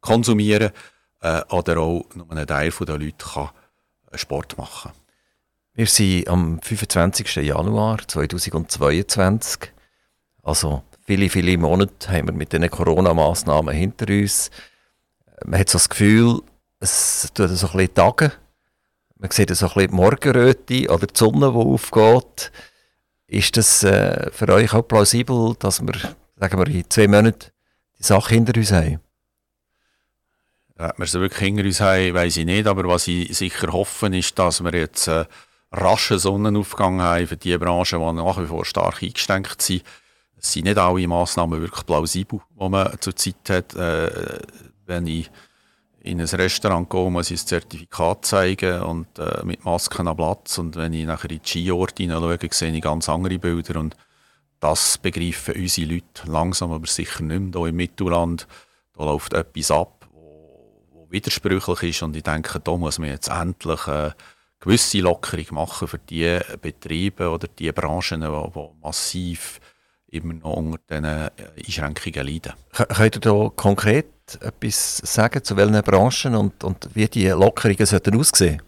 konsumieren 0.00 0.72
äh, 1.20 1.42
oder 1.50 1.78
auch 1.78 2.04
nur 2.14 2.30
ein 2.30 2.46
Teil 2.46 2.70
der 2.70 2.98
Leute 2.98 3.24
kann 3.24 3.50
äh, 4.10 4.18
Sport 4.18 4.58
machen. 4.58 4.92
Wir 5.74 5.86
sind 5.86 6.28
am 6.28 6.60
25. 6.60 7.36
Januar 7.36 8.06
2022, 8.06 9.72
also 10.42 10.82
viele, 11.06 11.30
viele 11.30 11.56
Monate 11.56 12.10
haben 12.10 12.26
wir 12.26 12.34
mit 12.34 12.52
diesen 12.52 12.68
Corona-Massnahmen 12.68 13.74
hinter 13.74 14.12
uns. 14.12 14.50
Man 15.44 15.60
hat 15.60 15.70
so 15.70 15.78
das 15.78 15.88
Gefühl, 15.88 16.42
es 16.80 17.30
tut 17.32 17.48
so 17.50 17.68
ein 17.68 17.72
bisschen 17.72 17.94
Tage. 17.94 18.32
Man 19.16 19.30
sieht 19.30 19.54
so 19.54 19.66
ein 19.66 19.72
bisschen 19.72 19.90
die 19.90 19.94
Morgenröte 19.94 20.90
oder 20.90 21.06
die 21.06 21.16
Sonne, 21.16 21.52
die 21.52 21.56
aufgeht. 21.56 22.50
Ist 23.32 23.56
das 23.56 23.82
äh, 23.82 24.30
für 24.30 24.46
euch 24.50 24.74
auch 24.74 24.86
plausibel, 24.86 25.54
dass 25.58 25.80
wir, 25.80 25.94
sagen 26.36 26.58
wir, 26.58 26.66
in 26.66 26.90
zwei 26.90 27.08
Monaten 27.08 27.50
die 27.98 28.02
Sache 28.02 28.34
hinter 28.34 28.54
uns 28.58 28.72
haben? 28.72 29.00
Ja, 30.78 30.92
wir 30.98 31.06
sie 31.06 31.18
wirklich 31.18 31.38
hinter 31.40 31.64
uns 31.64 31.80
haben, 31.80 32.12
weiß 32.12 32.36
ich 32.36 32.44
nicht, 32.44 32.66
aber 32.66 32.84
was 32.84 33.08
ich 33.08 33.34
sicher 33.34 33.72
hoffe, 33.72 34.08
ist, 34.08 34.38
dass 34.38 34.62
wir 34.62 34.74
jetzt 34.74 35.08
äh, 35.08 35.24
raschen 35.70 36.18
Sonnenaufgang 36.18 37.00
haben 37.00 37.26
für 37.26 37.38
die 37.38 37.56
Branchen, 37.56 38.00
die 38.00 38.22
nach 38.22 38.38
wie 38.38 38.46
vor 38.46 38.66
stark 38.66 39.02
eingeschränkt 39.02 39.62
sind. 39.62 39.82
Es 40.36 40.52
sind 40.52 40.64
nicht 40.64 40.76
alle 40.76 41.08
Massnahmen 41.08 41.62
wirklich 41.62 41.86
plausibel, 41.86 42.40
die 42.60 42.68
man 42.68 43.00
zurzeit 43.00 43.48
hat. 43.48 43.74
Äh, 43.74 44.40
wenn 44.84 45.06
ich 45.06 45.30
in 46.04 46.20
ein 46.20 46.26
Restaurant 46.26 46.90
gehe, 46.90 47.10
muss 47.10 47.30
ich 47.30 47.40
das 47.40 47.46
Zertifikat 47.46 48.24
zeigen 48.24 48.80
und 48.82 49.18
äh, 49.18 49.44
mit 49.44 49.64
Masken 49.64 50.08
am 50.08 50.16
Platz. 50.16 50.58
Und 50.58 50.76
wenn 50.76 50.92
ich 50.92 51.06
nachher 51.06 51.30
in 51.30 51.40
die 51.42 51.48
Skiorte 51.48 52.02
hineinschaue, 52.02 52.38
sehe 52.50 52.72
ich 52.72 52.82
ganz 52.82 53.08
andere 53.08 53.38
Bilder. 53.38 53.78
Und 53.78 53.96
das 54.58 54.98
begreifen 54.98 55.54
unsere 55.54 55.92
Leute 55.92 56.26
langsam, 56.26 56.72
aber 56.72 56.86
sicher 56.86 57.22
nicht 57.22 57.40
mehr. 57.40 57.60
Hier 57.60 57.68
im 57.68 57.76
Mittelland 57.76 58.48
da 58.94 59.04
läuft 59.04 59.32
etwas 59.32 59.70
ab, 59.70 60.06
wo, 60.12 61.06
widersprüchlich 61.08 61.82
ist. 61.82 62.02
Und 62.02 62.16
ich 62.16 62.22
denke, 62.22 62.60
da 62.60 62.76
muss 62.76 62.98
man 62.98 63.08
jetzt 63.08 63.28
endlich 63.28 63.86
eine 63.86 64.14
gewisse 64.60 65.00
Lockerung 65.00 65.46
machen 65.52 65.88
für 65.88 65.98
die 65.98 66.38
Betriebe 66.60 67.30
oder 67.30 67.48
die 67.48 67.72
Branchen, 67.72 68.20
die, 68.20 68.70
massiv 68.82 69.60
immer 70.08 70.34
noch 70.34 70.56
unter 70.56 70.78
diesen 71.00 71.84
Einschränkungen 71.84 72.26
leiden. 72.26 72.52
Könnt 72.72 73.16
ihr 73.16 73.20
da 73.20 73.50
konkret 73.56 74.06
etwas 74.40 74.98
sagen, 74.98 75.42
zu 75.42 75.56
welchen 75.56 75.82
Branchen 75.82 76.34
und, 76.34 76.64
und 76.64 76.88
wie 76.94 77.06
die 77.06 77.28
Lockerungen 77.28 77.86
sollten 77.86 78.18
aussehen? 78.18 78.62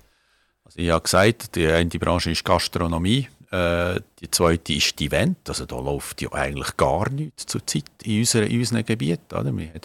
Also 0.65 0.79
ich 0.79 0.91
habe 0.91 1.03
gesagt, 1.03 1.57
die 1.57 1.67
eine 1.67 1.89
Branche 1.89 2.31
ist 2.31 2.45
Gastronomie, 2.45 3.29
äh, 3.51 4.01
die 4.21 4.31
zweite 4.31 4.73
ist 4.73 4.99
die 4.99 5.07
Event. 5.07 5.49
Also 5.49 5.67
da 5.67 5.79
läuft 5.79 6.21
ja 6.23 6.33
eigentlich 6.33 6.77
gar 6.77 7.09
nichts 7.11 7.47
zurzeit 7.47 7.85
in, 8.03 8.21
unserer, 8.21 8.47
in 8.47 8.59
unseren 8.59 8.85
Gebieten. 8.85 9.35
Oder? 9.35 9.57
Wir 9.57 9.69
haben 9.69 9.81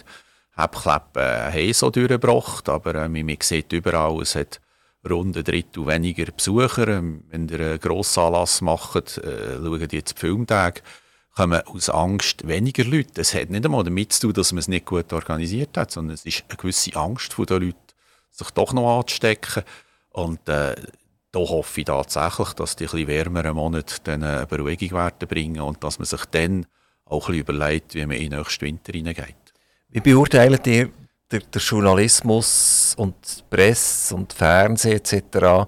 Hebklappen 0.56 1.22
äh, 1.54 1.72
so 1.72 1.90
durchgebracht, 1.90 2.68
aber 2.68 2.94
äh, 2.96 3.08
man 3.08 3.36
sieht 3.40 3.72
überall, 3.72 4.20
es 4.22 4.34
hat 4.34 4.60
rund 5.08 5.36
ein 5.36 5.44
Drittel 5.44 5.86
weniger 5.86 6.26
Besucher. 6.32 6.86
Wenn 6.86 7.48
ihr 7.48 7.60
einen 7.60 7.80
Grossanlass 7.80 8.60
macht, 8.60 9.18
äh, 9.18 9.56
schauen 9.56 9.88
die 9.88 9.96
jetzt 9.96 10.16
die 10.16 10.20
Filmtage, 10.20 10.82
kommen 11.40 11.66
aus 11.66 11.88
Angst 11.88 12.46
weniger 12.46 12.84
Leute. 12.84 13.22
Es 13.22 13.34
hat 13.34 13.48
nicht 13.48 13.64
einmal 13.64 13.82
damit 13.82 14.12
zu 14.12 14.26
tun, 14.26 14.34
dass 14.34 14.52
man 14.52 14.58
es 14.58 14.68
nicht 14.68 14.84
gut 14.84 15.10
organisiert 15.10 15.74
hat, 15.78 15.90
sondern 15.90 16.12
es 16.12 16.26
ist 16.26 16.44
eine 16.48 16.58
gewisse 16.58 16.94
Angst 16.96 17.32
von 17.32 17.46
den 17.46 17.62
Leuten, 17.62 17.78
sich 18.30 18.50
doch 18.50 18.74
noch 18.74 18.98
anzustecken. 18.98 19.62
Und 20.10 20.46
äh, 20.50 20.74
da 21.32 21.38
hoffe 21.38 21.80
ich 21.80 21.86
tatsächlich, 21.86 22.52
dass 22.52 22.76
die 22.76 22.84
etwas 22.84 23.06
wärmeren 23.06 23.54
Monate 23.54 23.94
dann 24.04 24.22
eine 24.22 24.46
Beruhigung 24.46 24.90
werden 24.90 25.28
bringen 25.28 25.62
und 25.62 25.82
dass 25.82 25.98
man 25.98 26.04
sich 26.04 26.26
dann 26.26 26.66
auch 27.06 27.30
ein 27.30 27.42
bisschen 27.42 27.56
überlegt, 27.56 27.94
wie 27.94 28.04
man 28.04 28.18
in 28.18 28.30
den 28.30 28.38
nächsten 28.40 28.66
Winter 28.66 28.92
hineingeht. 28.92 29.54
Wie 29.88 30.00
beurteilt 30.00 30.66
ihr 30.66 30.90
den, 31.32 31.42
den 31.54 31.60
Journalismus 31.62 32.94
und 32.98 33.14
die 33.38 33.42
Presse 33.48 34.14
und 34.14 34.30
Fernsehen 34.34 34.96
etc. 34.96 35.66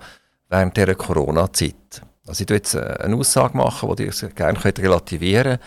während 0.50 0.76
dieser 0.76 0.94
Corona-Zeit? 0.96 2.02
Also 2.26 2.42
ich 2.42 2.46
tue 2.46 2.56
jetzt 2.56 2.74
äh, 2.74 2.96
eine 3.00 3.16
Aussage 3.16 3.56
machen, 3.56 3.94
die 3.96 4.04
ihr 4.04 4.28
gerne 4.30 4.64
relativieren 4.64 5.58
könnt. 5.58 5.60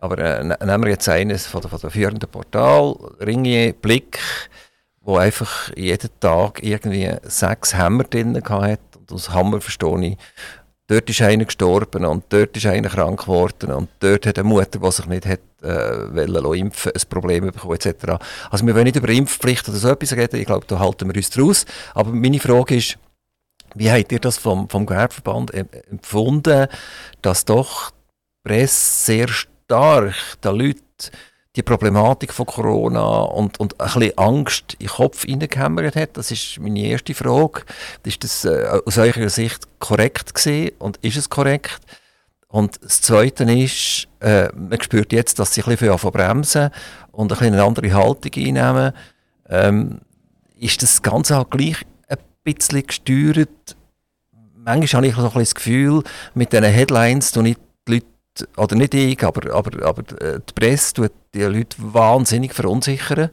Aber 0.00 0.18
äh, 0.18 0.44
ne-, 0.44 0.58
nehmen 0.64 0.84
wir 0.84 0.90
jetzt 0.90 1.08
eines 1.08 1.46
von 1.46 1.60
der, 1.60 1.70
von 1.70 1.80
der 1.80 1.90
führenden 1.90 2.28
Portal, 2.28 2.94
Ringier, 3.20 3.72
Blick, 3.72 4.18
wo 5.00 5.16
einfach 5.16 5.70
jeden 5.76 6.10
Tag 6.20 6.62
irgendwie 6.62 7.10
sechs 7.24 7.74
Hammer 7.74 8.04
drin 8.04 8.36
hatte. 8.36 8.78
Und 8.98 9.12
aus 9.12 9.30
Hammer 9.30 9.60
verstehe 9.60 10.06
ich, 10.06 10.16
dort 10.86 11.10
ist 11.10 11.22
einer 11.22 11.44
gestorben 11.44 12.04
und 12.04 12.24
dort 12.28 12.56
ist 12.56 12.66
einer 12.66 12.88
krank 12.88 13.20
geworden 13.20 13.72
und 13.72 13.88
dort 14.00 14.26
hat 14.26 14.38
eine 14.38 14.48
Mutter, 14.48 14.78
die 14.78 14.90
sich 14.90 15.06
nicht 15.06 15.26
hat, 15.26 15.40
äh, 15.62 15.66
wollen 16.14 16.58
impfen, 16.58 16.92
ein 16.94 17.02
Problem 17.08 17.46
bekommen 17.46 17.74
etc. 17.74 18.18
Also 18.50 18.66
wir 18.66 18.74
wollen 18.74 18.84
nicht 18.84 18.96
über 18.96 19.08
Impfpflicht 19.08 19.68
oder 19.68 19.78
so 19.78 19.90
etwas 19.90 20.12
reden, 20.12 20.40
ich 20.40 20.46
glaube, 20.46 20.66
da 20.66 20.78
halten 20.78 21.08
wir 21.08 21.16
uns 21.16 21.30
draus. 21.30 21.66
Aber 21.94 22.10
meine 22.10 22.38
Frage 22.38 22.76
ist, 22.76 22.98
wie 23.78 23.90
habt 23.90 24.12
ihr 24.12 24.20
das 24.20 24.38
vom, 24.38 24.68
vom 24.68 24.86
Gewerbeverband 24.86 25.52
empfunden, 25.54 26.66
dass 27.22 27.44
doch 27.44 27.90
die 27.90 28.48
Presse 28.48 29.04
sehr 29.04 29.28
stark 29.28 30.14
den 30.42 30.56
Leuten 30.56 30.82
die 31.56 31.62
Problematik 31.62 32.32
von 32.32 32.46
Corona 32.46 33.22
und, 33.22 33.58
und 33.58 33.80
ein 33.80 33.86
bisschen 33.86 34.18
Angst 34.18 34.74
in 34.74 34.86
den 34.86 34.88
Kopf 34.90 35.24
hineingehämmert 35.24 35.96
hat. 35.96 36.16
Das 36.16 36.30
ist 36.30 36.60
meine 36.60 36.78
erste 36.80 37.14
Frage. 37.14 37.62
Ist 38.04 38.22
das 38.22 38.44
äh, 38.44 38.80
aus 38.86 38.96
eurer 38.96 39.28
Sicht 39.28 39.66
korrekt 39.80 40.34
gesehen 40.34 40.70
und 40.78 40.98
ist 40.98 41.16
es 41.16 41.28
korrekt? 41.28 41.80
Und 42.46 42.82
das 42.82 43.02
Zweite 43.02 43.44
ist, 43.44 44.06
äh, 44.20 44.48
man 44.54 44.80
spürt 44.80 45.12
jetzt, 45.12 45.38
dass 45.38 45.52
sie 45.52 45.62
ein 45.62 45.70
bisschen 45.70 45.98
von 45.98 46.12
bremsen 46.12 46.70
und 47.10 47.32
ein 47.32 47.38
bisschen 47.38 47.54
eine 47.54 47.64
andere 47.64 47.92
Haltung 47.92 48.32
einnehmen. 48.36 48.92
Ähm, 49.48 50.00
ist 50.58 50.82
das 50.82 51.02
Ganze 51.02 51.36
halt 51.36 51.50
gleich 51.50 51.84
bisschen 52.54 52.86
gesteuert? 52.86 53.76
Manchmal 54.54 55.02
habe 55.02 55.06
ich 55.06 55.14
so 55.14 55.28
ein 55.28 55.38
das 55.38 55.54
Gefühl, 55.54 56.02
mit 56.34 56.52
diesen 56.52 56.64
Headlines, 56.64 57.32
die 57.32 57.42
nicht 57.42 57.60
die 57.86 57.92
Leute 57.94 58.06
oder 58.56 58.76
nicht 58.76 58.94
ich, 58.94 59.22
aber, 59.24 59.54
aber, 59.54 59.86
aber 59.86 60.20
äh, 60.20 60.40
die 60.46 60.52
Presse 60.52 60.94
tut 60.94 61.12
die 61.34 61.42
Leute 61.42 61.76
wahnsinnig 61.78 62.54
verunsichern. 62.54 63.30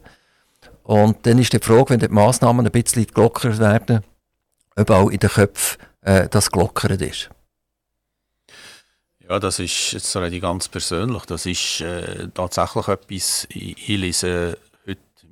Und 0.82 1.26
dann 1.26 1.38
ist 1.38 1.52
die 1.52 1.58
Frage, 1.58 1.90
wenn 1.90 2.00
die 2.00 2.08
Massnahmen 2.08 2.64
ein 2.64 2.72
bisschen 2.72 3.06
gelockert 3.06 3.58
werden, 3.58 4.02
ob 4.76 4.90
auch 4.90 5.10
in 5.10 5.18
den 5.18 5.30
Köpfen 5.30 5.78
äh, 6.02 6.28
das 6.28 6.50
gelockert 6.50 7.02
ist. 7.02 7.30
Ja, 9.28 9.40
das 9.40 9.58
ist 9.58 9.92
jetzt 9.92 10.12
ganz 10.40 10.68
persönlich. 10.68 11.24
Das 11.24 11.46
ist 11.46 11.80
äh, 11.80 12.28
tatsächlich 12.32 12.86
etwas, 12.86 13.46
ich, 13.50 13.88
ich 13.88 13.98
lese 13.98 14.56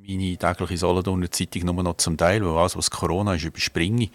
meine 0.07 0.37
tägliche 0.37 0.79
Solothurner 0.79 1.31
Zeitung 1.31 1.65
nur 1.65 1.83
noch 1.83 1.97
zum 1.97 2.17
Teil, 2.17 2.45
weil 2.45 2.57
alles, 2.57 2.77
was 2.77 2.91
Corona 2.91 3.35
ist, 3.35 3.45
überspringe. 3.45 4.11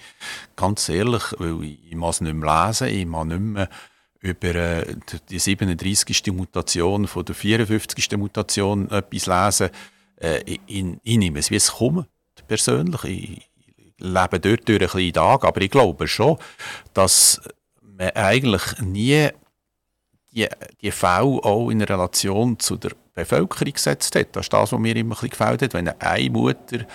Ganz 0.55 0.89
ehrlich, 0.89 1.23
weil 1.37 1.63
ich, 1.63 1.79
ich 1.89 1.95
muss 1.95 2.15
es 2.15 2.21
nicht 2.21 2.35
mehr 2.35 2.67
lesen, 2.67 2.87
ich 2.87 3.05
muss 3.05 3.25
nicht 3.25 3.39
mehr 3.39 3.69
über 4.21 4.55
äh, 4.55 4.95
die 5.29 5.39
37. 5.39 6.27
Mutation 6.33 7.07
von 7.07 7.25
der 7.25 7.35
54. 7.35 8.17
Mutation 8.17 8.89
etwas 8.91 9.25
lesen. 9.25 9.69
Äh, 10.17 10.41
ich, 10.45 10.59
ich 10.67 11.17
nehme 11.17 11.39
es, 11.39 11.51
wie 11.51 11.55
es 11.55 11.71
kommt, 11.71 12.07
persönlich. 12.47 13.03
Ich, 13.05 13.29
ich 13.29 13.93
lebe 13.97 14.39
dort 14.39 14.67
durch 14.67 14.81
ein 14.81 14.87
bisschen 14.87 15.13
Tag, 15.13 15.43
aber 15.45 15.61
ich 15.61 15.71
glaube 15.71 16.07
schon, 16.07 16.37
dass 16.93 17.41
man 17.81 18.09
eigentlich 18.11 18.79
nie 18.79 19.29
die, 20.31 20.47
die 20.81 20.91
Fälle 20.91 21.43
auch 21.43 21.69
in 21.69 21.81
Relation 21.81 22.59
zu 22.59 22.75
der 22.75 22.91
Bevölkerung 23.23 23.73
gesetzt 23.73 24.15
hat. 24.15 24.35
Das 24.35 24.45
ist 24.45 24.53
das, 24.53 24.71
was 24.71 24.79
mir 24.79 24.95
immer 24.95 25.15
ein 25.15 25.29
bisschen 25.29 25.29
gefällt. 25.29 25.73
Wenn 25.73 25.89
eine 25.89 26.29
Mutter 26.29 26.85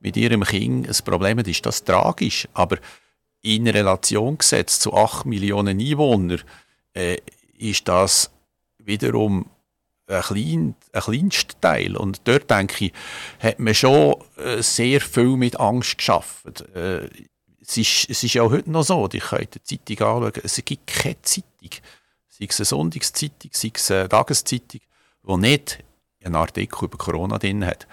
mit 0.00 0.16
ihrem 0.16 0.44
Kind 0.44 0.88
ein 0.88 1.04
Problem 1.04 1.38
hat, 1.38 1.48
ist 1.48 1.64
das 1.64 1.84
tragisch. 1.84 2.48
Aber 2.54 2.78
in 3.42 3.68
Relation 3.68 4.38
gesetzt 4.38 4.82
zu 4.82 4.94
8 4.94 5.26
Millionen 5.26 5.78
Einwohnern, 5.80 6.40
äh, 6.94 7.18
ist 7.58 7.88
das 7.88 8.30
wiederum 8.78 9.46
ein, 10.06 10.22
klein, 10.22 10.74
ein 10.92 11.02
kleinster 11.02 11.60
Teil. 11.60 11.96
Und 11.96 12.20
dort, 12.24 12.50
denke 12.50 12.86
ich, 12.86 12.92
hat 13.40 13.58
man 13.58 13.74
schon 13.74 14.16
äh, 14.36 14.62
sehr 14.62 15.00
viel 15.00 15.36
mit 15.36 15.58
Angst 15.58 15.98
geschaffen. 15.98 16.54
Äh, 16.74 17.08
es, 17.60 17.76
ist, 17.76 18.10
es 18.10 18.22
ist 18.22 18.38
auch 18.38 18.50
heute 18.50 18.70
noch 18.70 18.82
so, 18.82 19.08
ich 19.12 19.22
kann 19.22 19.46
die 19.52 19.62
Zeitung 19.62 20.06
anschauen, 20.06 20.42
es 20.42 20.62
gibt 20.64 20.86
keine 20.86 21.20
Zeitung, 21.22 21.70
sei 22.28 22.46
es 22.48 22.60
eine 22.60 22.66
Sonntagszeitung, 22.66 23.50
sei 23.52 23.72
es 23.74 23.90
eine 23.90 24.08
Tageszeitung, 24.08 24.80
die 25.26 25.36
nicht 25.36 25.84
einen 26.24 26.36
Artikel 26.36 26.84
über 26.84 26.98
Corona 26.98 27.38
drin 27.38 27.64
hat. 27.64 27.86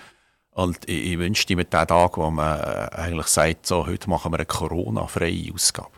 Und 0.51 0.87
ich, 0.87 1.13
ich 1.13 1.19
wünschte 1.19 1.55
mir 1.55 1.65
den 1.65 1.87
Tag, 1.87 2.17
wo 2.17 2.29
man 2.29 2.59
äh, 2.59 2.89
eigentlich 2.93 3.27
sagt, 3.27 3.65
so, 3.65 3.87
heute 3.87 4.09
machen 4.09 4.31
wir 4.31 4.39
eine 4.39 4.45
Corona-freie 4.45 5.53
Ausgabe. 5.53 5.91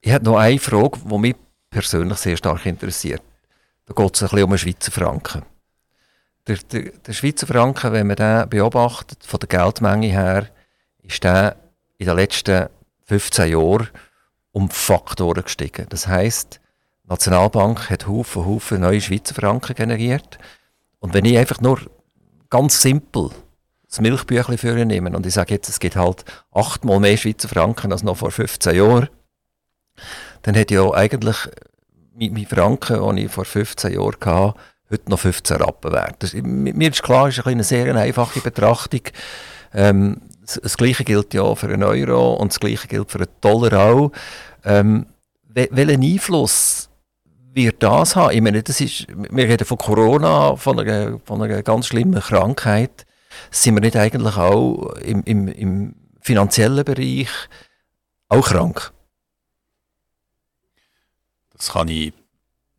Ich 0.00 0.12
habe 0.12 0.24
noch 0.24 0.36
eine 0.36 0.58
Frage, 0.58 0.98
die 1.04 1.18
mich 1.18 1.36
persönlich 1.68 2.18
sehr 2.18 2.36
stark 2.36 2.66
interessiert. 2.66 3.22
Da 3.86 3.94
geht 3.94 4.14
es 4.14 4.22
ein 4.22 4.28
bisschen 4.28 4.44
um 4.44 4.50
den 4.50 4.58
Schweizer 4.58 4.92
Franken. 4.92 5.42
Der, 6.46 6.56
der, 6.56 6.92
der, 6.92 7.12
Schweizer 7.12 7.46
Franken, 7.46 7.92
wenn 7.92 8.06
man 8.06 8.16
den 8.16 8.48
beobachtet, 8.48 9.24
von 9.24 9.40
der 9.40 9.48
Geldmenge 9.48 10.08
her, 10.08 10.48
ist 11.02 11.22
der 11.24 11.56
in 11.98 12.06
den 12.06 12.16
letzten 12.16 12.68
15 13.04 13.50
Jahren 13.50 13.88
um 14.52 14.70
Faktoren 14.70 15.44
gestiegen. 15.44 15.86
Das 15.88 16.06
heisst, 16.06 16.59
die 17.10 17.14
Nationalbank 17.14 17.90
hat 17.90 18.06
Haufen, 18.06 18.46
Haufen 18.46 18.82
neue 18.82 19.00
Schweizer 19.00 19.34
Franken 19.34 19.74
generiert. 19.74 20.38
Und 21.00 21.12
wenn 21.12 21.24
ich 21.24 21.36
einfach 21.36 21.60
nur 21.60 21.80
ganz 22.50 22.80
simpel 22.80 23.30
das 23.88 24.00
Milchbüchlein 24.00 24.58
für 24.58 24.84
nehme 24.84 25.10
und 25.10 25.26
ich 25.26 25.34
sage 25.34 25.54
jetzt, 25.54 25.68
es 25.68 25.80
gibt 25.80 25.96
halt 25.96 26.24
achtmal 26.52 27.00
mehr 27.00 27.16
Schweizer 27.16 27.48
Franken 27.48 27.90
als 27.90 28.04
noch 28.04 28.16
vor 28.16 28.30
15 28.30 28.76
Jahren, 28.76 29.08
dann 30.42 30.54
hätte 30.54 30.74
ja 30.74 30.88
eigentlich 30.92 31.36
mein 32.14 32.46
Franken, 32.46 33.00
den 33.00 33.26
ich 33.26 33.32
vor 33.32 33.44
15 33.44 33.92
Jahren 33.92 34.14
hatte, 34.24 34.54
heute 34.88 35.10
noch 35.10 35.18
15 35.18 35.56
Rappen 35.56 35.92
wert. 35.92 36.16
Das, 36.20 36.32
mir 36.34 36.90
ist 36.90 37.02
klar, 37.02 37.26
das 37.26 37.38
ist 37.38 37.46
eine 37.46 37.64
sehr 37.64 37.92
einfache 37.96 38.40
Betrachtung. 38.40 39.02
Ähm, 39.74 40.20
das, 40.42 40.60
das, 40.62 40.76
Gleiche 40.76 41.02
gilt 41.02 41.34
ja 41.34 41.52
für 41.56 41.66
einen 41.66 41.82
Euro 41.82 42.34
und 42.34 42.52
das 42.52 42.60
Gleiche 42.60 42.86
gilt 42.86 43.10
für 43.10 43.18
einen 43.18 43.28
Dollar 43.40 43.90
auch. 43.90 44.12
Ähm, 44.64 45.06
welchen 45.48 46.04
Einfluss 46.04 46.89
wird 47.54 47.82
das 47.82 48.16
haben? 48.16 48.34
Ich 48.34 48.40
meine, 48.40 48.62
das 48.62 48.80
ist, 48.80 49.06
wir 49.08 49.48
reden 49.48 49.64
von 49.64 49.78
Corona, 49.78 50.56
von 50.56 50.78
einer, 50.80 51.18
von 51.24 51.42
einer 51.42 51.62
ganz 51.62 51.86
schlimmen 51.86 52.20
Krankheit. 52.20 53.06
Sind 53.50 53.74
wir 53.74 53.80
nicht 53.80 53.96
eigentlich 53.96 54.36
auch 54.36 54.94
im, 54.96 55.22
im, 55.24 55.48
im 55.48 55.94
finanziellen 56.20 56.84
Bereich 56.84 57.28
auch 58.28 58.46
krank? 58.46 58.92
Das 61.52 61.72
kann 61.72 61.88
ich 61.88 62.12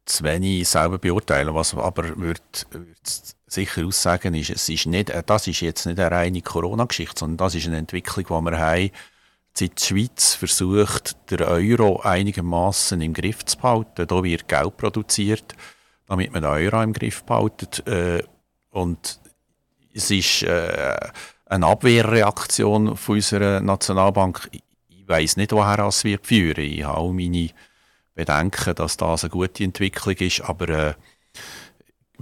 zu 0.06 0.24
wenig 0.24 0.68
selber 0.68 0.98
beurteilen. 0.98 1.54
Was 1.54 1.76
aber 1.76 2.18
würde 2.18 2.42
sicher 3.48 3.86
aussagen 3.86 4.34
ist, 4.34 4.50
es 4.50 4.70
ist 4.70 4.86
nicht, 4.86 5.12
das 5.26 5.48
ist 5.48 5.62
jetzt 5.62 5.86
nicht 5.86 6.00
eine 6.00 6.12
reine 6.12 6.42
Corona-Geschichte, 6.42 7.20
sondern 7.20 7.38
das 7.38 7.56
ist 7.56 7.68
eine 7.68 7.78
Entwicklung, 7.78 8.26
die 8.26 8.52
wir 8.52 8.58
haben, 8.58 8.92
die 9.70 9.86
Schweiz 9.86 10.34
versucht, 10.36 11.16
den 11.32 11.44
Euro 11.44 12.02
einigermaßen 12.02 13.02
im 13.02 13.14
Griff 13.14 13.46
zu 13.46 13.58
behalten. 13.58 14.08
Da 14.08 14.24
wird 14.24 14.48
Geld 14.48 14.78
produziert, 14.78 15.56
damit 16.08 16.32
man 16.32 16.42
den 16.42 16.52
Euro 16.52 16.82
im 16.82 16.94
Griff 16.94 17.24
behaltet. 17.24 17.86
Äh, 17.88 18.24
und 18.72 19.20
es 19.94 20.12
ist 20.12 20.44
äh, 20.44 20.98
eine 21.46 21.68
Abwehrreaktion 21.68 22.96
von 22.96 23.16
unserer 23.16 23.60
Nationalbank. 23.60 24.50
Ich 24.52 25.08
weiß 25.08 25.38
nicht, 25.38 25.52
woher 25.52 25.78
das 25.78 26.04
wird 26.04 26.26
führen. 26.26 26.64
Ich 26.64 26.84
habe 26.84 26.98
auch 26.98 27.12
meine 27.12 27.50
bedenken, 28.14 28.76
dass 28.76 28.98
das 28.98 29.24
eine 29.24 29.32
gute 29.32 29.64
Entwicklung 29.64 30.16
ist, 30.16 30.42
aber 30.42 30.70
äh, 30.70 30.94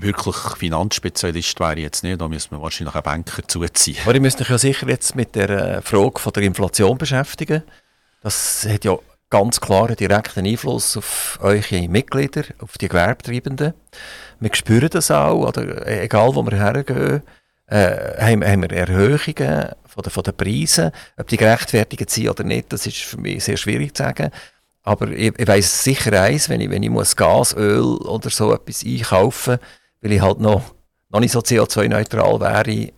wirklich 0.01 0.35
Finanzspezialist 0.57 1.59
wäre 1.59 1.75
ich 1.75 1.83
jetzt 1.83 2.03
nicht, 2.03 2.19
da 2.19 2.27
müssen 2.27 2.51
wir 2.51 2.61
wahrscheinlich 2.61 2.95
einen 2.95 3.03
Banker 3.03 3.47
zuziehen. 3.47 3.97
Aber 4.03 4.15
ihr 4.15 4.21
müsst 4.21 4.41
euch 4.41 4.49
ja 4.49 4.57
sicher 4.57 4.87
jetzt 4.87 5.15
mit 5.15 5.35
der 5.35 5.49
äh, 5.49 5.81
Frage 5.81 6.19
von 6.19 6.33
der 6.33 6.43
Inflation 6.43 6.97
beschäftigen. 6.97 7.63
Das 8.21 8.67
hat 8.69 8.85
ja 8.85 8.97
ganz 9.29 9.61
klar 9.61 9.87
einen 9.87 9.95
direkten 9.95 10.45
Einfluss 10.45 10.97
auf 10.97 11.39
eure 11.41 11.87
Mitglieder, 11.87 12.43
auf 12.59 12.77
die 12.77 12.87
Gewerbetreibenden. 12.87 13.73
Wir 14.39 14.53
spüren 14.53 14.89
das 14.89 15.11
auch, 15.11 15.47
oder 15.47 15.85
äh, 15.85 16.05
egal 16.05 16.35
wo 16.35 16.43
wir 16.43 16.57
hergehen, 16.57 17.21
äh, 17.67 18.17
haben, 18.19 18.61
wir 18.61 18.71
Erhöhungen 18.71 19.69
von 19.85 20.03
den, 20.03 20.11
von 20.11 20.23
den 20.23 20.35
Preisen. 20.35 20.91
Ob 21.17 21.27
die 21.27 21.37
gerechtfertigt 21.37 22.09
sind 22.09 22.29
oder 22.29 22.43
nicht, 22.43 22.73
das 22.73 22.87
ist 22.87 22.97
für 22.97 23.17
mich 23.17 23.43
sehr 23.43 23.57
schwierig 23.57 23.95
zu 23.95 24.03
sagen. 24.03 24.31
Aber 24.83 25.09
ich, 25.09 25.37
ich 25.37 25.47
weiss 25.47 25.83
sicher 25.83 26.19
eins, 26.19 26.49
wenn 26.49 26.61
ich, 26.61 26.69
wenn 26.69 26.81
ich 26.81 26.89
muss 26.89 27.15
Gas, 27.15 27.55
Öl 27.55 27.97
oder 27.97 28.29
so 28.29 28.53
etwas 28.53 28.83
einkaufen 28.83 29.59
weil 30.01 30.11
ich 30.13 30.21
halt 30.21 30.39
noch, 30.39 30.73
noch 31.09 31.19
nicht 31.19 31.31
so 31.31 31.39
CO2-neutral 31.39 32.39
wäre, 32.39 32.91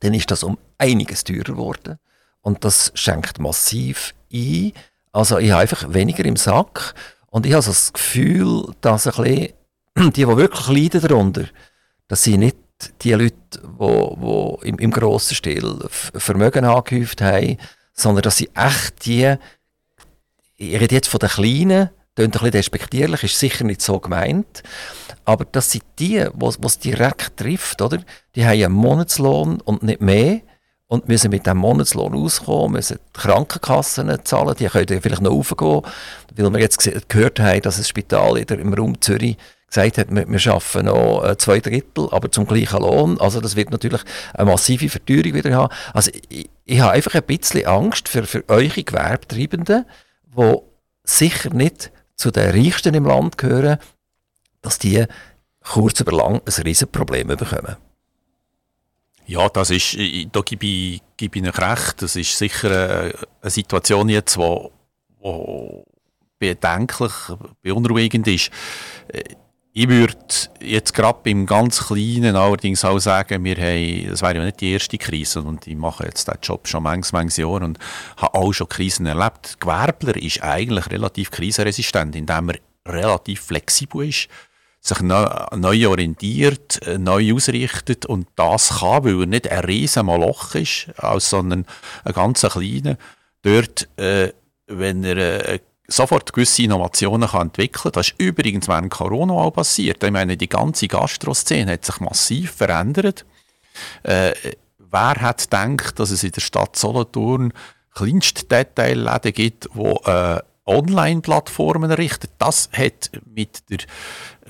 dann 0.00 0.14
ist 0.14 0.30
das 0.30 0.42
um 0.42 0.58
einiges 0.78 1.24
teurer 1.24 1.44
geworden. 1.44 1.98
Und 2.40 2.64
das 2.64 2.92
schenkt 2.94 3.38
massiv 3.38 4.14
ein. 4.32 4.72
Also 5.12 5.38
ich 5.38 5.50
habe 5.50 5.62
einfach 5.62 5.92
weniger 5.92 6.24
im 6.24 6.36
Sack. 6.36 6.94
Und 7.30 7.46
ich 7.46 7.52
habe 7.52 7.58
also 7.58 7.70
das 7.70 7.92
Gefühl, 7.92 8.74
dass 8.80 9.06
ein 9.06 9.24
bisschen, 9.24 9.52
die, 10.12 10.24
die 10.24 10.26
wirklich 10.26 10.68
leiden 10.68 11.00
darunter, 11.00 11.44
dass 12.08 12.22
sie 12.22 12.36
nicht 12.36 12.56
die 13.00 13.12
Leute, 13.12 13.36
die, 13.52 13.58
die 13.60 14.68
im, 14.68 14.78
im 14.78 14.90
grossen 14.90 15.34
Stil 15.34 15.78
Vermögen 15.88 16.64
angehäuft 16.64 17.22
haben, 17.22 17.56
sondern 17.92 18.22
dass 18.22 18.36
sie 18.36 18.50
echt 18.54 19.06
die 19.06 19.36
ich 20.56 20.80
rede 20.80 20.94
jetzt 20.94 21.08
von 21.08 21.18
den 21.18 21.28
Kleinen, 21.28 21.90
klingt 22.14 22.28
ein 22.28 22.30
bisschen 22.30 22.50
despektierlich, 22.52 23.24
ist 23.24 23.38
sicher 23.38 23.64
nicht 23.64 23.82
so 23.82 23.98
gemeint. 23.98 24.62
Aber 25.24 25.44
das 25.44 25.70
sind 25.70 25.84
die, 25.98 26.26
was 26.34 26.58
es 26.62 26.78
direkt 26.78 27.36
trifft, 27.36 27.82
oder? 27.82 27.98
Die 28.34 28.44
haben 28.44 28.62
einen 28.62 28.72
Monatslohn 28.72 29.60
und 29.60 29.82
nicht 29.82 30.00
mehr 30.00 30.40
und 30.86 31.08
müssen 31.08 31.30
mit 31.30 31.46
diesem 31.46 31.58
Monatslohn 31.58 32.14
auskommen, 32.14 32.72
müssen 32.72 32.98
die 32.98 33.20
Krankenkassen 33.20 34.24
zahlen, 34.24 34.54
die 34.58 34.66
können 34.66 35.00
vielleicht 35.00 35.22
noch 35.22 35.32
raufgehen, 35.32 35.82
weil 36.36 36.52
wir 36.52 36.60
jetzt 36.60 37.08
gehört 37.08 37.40
haben, 37.40 37.62
dass 37.62 37.78
das 37.78 37.88
Spital 37.88 38.38
im 38.38 38.74
Raum 38.74 39.00
Zürich 39.00 39.36
gesagt 39.74 39.98
hat, 39.98 40.14
wir, 40.14 40.28
wir 40.28 40.52
arbeiten 40.52 40.86
noch 40.86 41.24
äh, 41.24 41.36
zwei 41.36 41.58
Drittel, 41.58 42.08
aber 42.12 42.30
zum 42.30 42.46
gleichen 42.46 42.80
Lohn. 42.80 43.20
Also 43.20 43.40
das 43.40 43.56
wird 43.56 43.70
natürlich 43.70 44.02
eine 44.32 44.50
massive 44.50 44.88
Verteuerung 44.88 45.34
wieder 45.34 45.52
haben. 45.54 45.74
Also 45.92 46.12
ich, 46.28 46.48
ich 46.64 46.80
habe 46.80 46.92
einfach 46.92 47.14
ein 47.14 47.24
bisschen 47.24 47.66
Angst 47.66 48.08
für, 48.08 48.24
für 48.24 48.44
eure 48.48 48.82
Gewerbetreibenden, 48.84 49.84
die 50.36 50.56
sicher 51.02 51.50
nicht 51.50 51.90
zu 52.16 52.30
den 52.30 52.50
Reichsten 52.50 52.94
im 52.94 53.04
Land 53.04 53.38
gehören, 53.38 53.78
dass 54.62 54.78
die 54.78 55.04
kurz 55.60 56.00
über 56.00 56.12
lang 56.12 56.40
ein 56.44 56.62
riesen 56.62 56.88
Problem 56.88 57.28
bekommen. 57.28 57.76
Ja, 59.26 59.48
das 59.48 59.70
ist, 59.70 59.96
da 60.32 60.40
gebe 60.42 60.66
ich, 60.66 61.02
gebe 61.16 61.38
ich 61.38 61.58
recht. 61.58 62.02
Das 62.02 62.14
ist 62.14 62.36
sicher 62.36 63.12
eine, 63.40 63.50
Situation 63.50 64.08
jetzt, 64.08 64.36
wo 64.36 64.70
bedenklich, 66.38 67.12
beunruhigend 67.62 68.26
ist. 68.28 68.50
Ich 69.76 69.88
würde 69.88 70.14
jetzt 70.60 70.94
gerade 70.94 71.18
beim 71.24 71.46
ganz 71.46 71.88
Kleinen 71.88 72.36
allerdings 72.36 72.84
auch 72.84 73.00
sagen, 73.00 73.42
wir 73.42 73.56
haben, 73.56 74.08
das 74.08 74.22
wäre 74.22 74.36
ja 74.36 74.44
nicht 74.44 74.60
die 74.60 74.70
erste 74.70 74.98
Krise 74.98 75.42
und 75.42 75.66
ich 75.66 75.74
mache 75.74 76.04
jetzt 76.04 76.28
diesen 76.28 76.38
Job 76.42 76.68
schon 76.68 76.84
manches, 76.84 77.12
manches 77.12 77.38
Jahr 77.38 77.60
und 77.60 77.80
habe 78.16 78.34
auch 78.34 78.52
schon 78.52 78.68
Krisen 78.68 79.06
erlebt. 79.06 79.58
Gewerbler 79.58 80.16
ist 80.16 80.44
eigentlich 80.44 80.88
relativ 80.92 81.32
krisenresistent, 81.32 82.14
indem 82.14 82.50
er 82.50 82.58
relativ 82.86 83.40
flexibel 83.40 84.08
ist, 84.08 84.28
sich 84.78 85.00
neu, 85.00 85.26
neu 85.56 85.88
orientiert, 85.88 86.78
neu 86.96 87.34
ausrichtet 87.34 88.06
und 88.06 88.28
das 88.36 88.78
kann, 88.78 89.04
weil 89.04 89.22
er 89.22 89.26
nicht 89.26 89.50
ein 89.50 89.64
riesen 89.64 90.06
Moloch 90.06 90.54
ist, 90.54 90.86
sondern 91.18 91.66
ein 92.04 92.12
ganz 92.12 92.42
kleiner, 92.42 92.96
dort, 93.42 93.88
äh, 93.98 94.32
wenn 94.68 95.02
er 95.02 95.48
äh, 95.48 95.58
sofort 95.86 96.32
gewisse 96.32 96.62
Innovationen 96.62 97.28
kann 97.28 97.48
entwickeln 97.48 97.82
kann. 97.82 97.92
Das 97.92 98.08
ist 98.08 98.14
übrigens 98.18 98.68
während 98.68 98.90
Corona 98.90 99.34
auch 99.34 99.52
passiert. 99.52 100.02
Ich 100.02 100.10
meine, 100.10 100.36
die 100.36 100.48
ganze 100.48 100.88
Gastroszene 100.88 101.72
hat 101.72 101.84
sich 101.84 102.00
massiv 102.00 102.52
verändert. 102.52 103.24
Äh, 104.02 104.32
wer 104.78 105.14
hat 105.20 105.50
gedacht, 105.50 105.98
dass 105.98 106.10
es 106.10 106.24
in 106.24 106.32
der 106.32 106.40
Stadt 106.40 106.76
Solothurn 106.76 107.52
kleinste 107.94 108.44
Detailläden 108.44 109.32
gibt, 109.32 109.68
die 109.74 110.10
äh, 110.10 110.40
Online-Plattformen 110.66 111.90
errichten? 111.90 112.28
Das 112.38 112.70
hat 112.72 113.10
mit 113.26 113.68
der 113.70 113.78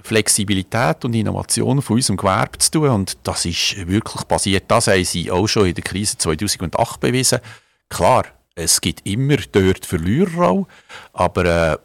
Flexibilität 0.02 1.04
und 1.04 1.14
Innovation 1.14 1.80
von 1.80 1.96
unserem 1.96 2.18
Gewerbe 2.18 2.58
zu 2.58 2.70
tun 2.72 2.88
und 2.90 3.16
das 3.22 3.46
ist 3.46 3.88
wirklich 3.88 4.28
passiert. 4.28 4.64
Das 4.68 4.86
haben 4.86 5.04
sie 5.04 5.30
auch 5.30 5.46
schon 5.46 5.66
in 5.66 5.74
der 5.74 5.82
Krise 5.82 6.18
2008 6.18 7.00
bewiesen. 7.00 7.40
Klar, 7.88 8.26
es 8.54 8.80
gibt 8.80 9.06
immer 9.06 9.36
dort 9.52 9.84
Verlierer 9.84 10.48
auch, 10.48 10.68
aber 11.12 11.44
äh, 11.44 11.78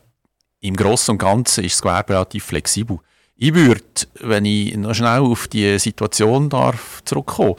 im 0.62 0.76
Großen 0.76 1.14
und 1.14 1.18
Ganzen 1.18 1.64
ist 1.64 1.76
das 1.76 1.82
Gewerbe 1.82 2.14
relativ 2.14 2.46
flexibel. 2.46 3.00
Ich 3.36 3.54
würde, 3.54 3.84
wenn 4.20 4.46
ich 4.46 4.76
noch 4.76 4.94
schnell 4.94 5.22
auf 5.22 5.48
die 5.48 5.80
Situation 5.80 6.50
darf 6.50 7.02
zurückkommen 7.06 7.56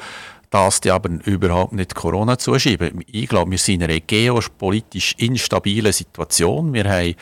das 0.51 0.81
die 0.81 0.91
aber 0.91 1.11
überhaupt 1.25 1.73
nicht 1.73 1.95
Corona 1.95 2.37
zuschieben. 2.37 3.05
Ich 3.07 3.29
glaube, 3.29 3.53
wir 3.53 3.59
sind 3.59 3.83
in 3.83 3.91
einer 3.91 4.01
geopolitisch 4.01 5.15
instabilen 5.19 5.93
Situation. 5.93 6.73
Wir 6.75 6.91
haben 6.91 7.15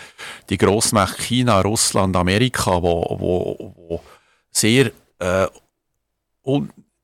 die 0.48 0.57
Grossmächte 0.57 1.22
China, 1.22 1.61
Russland, 1.61 2.16
Amerika, 2.16 2.83
wo, 2.83 3.05
wo, 3.20 3.74
wo 3.77 4.01
sehr 4.51 4.90
äh, 5.18 5.46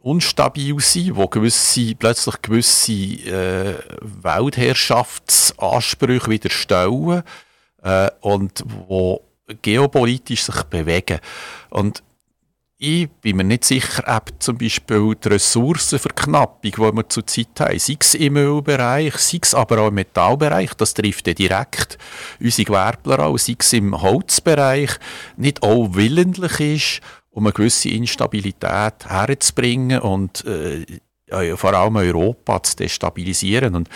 unstabil 0.05 0.79
sind, 0.81 1.17
wo 1.17 1.27
gewisse, 1.29 1.95
plötzlich 1.95 2.43
gewisse 2.43 2.93
äh, 2.93 3.77
Weltherrschaftsansprüche 4.03 6.31
wieder 6.31 6.51
stellen 6.51 7.23
äh, 7.83 8.11
und 8.21 8.63
wo 8.67 9.23
geopolitisch 9.63 10.43
sich 10.43 10.63
bewegen. 10.65 11.21
Und 11.71 12.03
ich 12.77 13.09
bin 13.09 13.39
mir 13.39 13.45
nicht 13.45 13.65
sicher, 13.65 14.05
ob 14.07 14.31
zum 14.41 14.59
Beispiel 14.59 15.15
die 15.15 15.29
Ressourcenverknappung, 15.29 16.71
die 16.71 16.77
wir 16.77 17.09
zurzeit 17.09 17.59
haben, 17.61 17.79
sei 17.79 17.97
es 17.99 18.15
im 18.15 18.37
Ölbereich, 18.37 19.17
sei 19.17 19.39
es 19.41 19.55
aber 19.55 19.79
auch 19.79 19.89
im 19.89 19.95
Metallbereich, 19.95 20.75
das 20.75 20.93
trifft 20.93 21.27
ja 21.29 21.33
direkt 21.33 21.97
unsere 22.41 22.67
Gewerbler 22.67 23.21
an, 23.21 23.39
sei 23.39 23.57
es 23.59 23.73
im 23.73 24.03
Holzbereich, 24.03 24.91
nicht 25.39 25.63
auch 25.63 25.95
willentlich 25.95 26.61
ist 26.61 27.01
um 27.35 27.47
eine 27.47 27.53
gewisse 27.53 27.89
Instabilität 27.91 29.07
herzubringen 29.07 30.01
und 30.01 30.45
äh, 30.45 30.87
vor 31.57 31.75
allem 31.75 31.97
Europa 31.97 32.63
zu 32.63 32.77
destabilisieren. 32.77 33.75
Und 33.75 33.89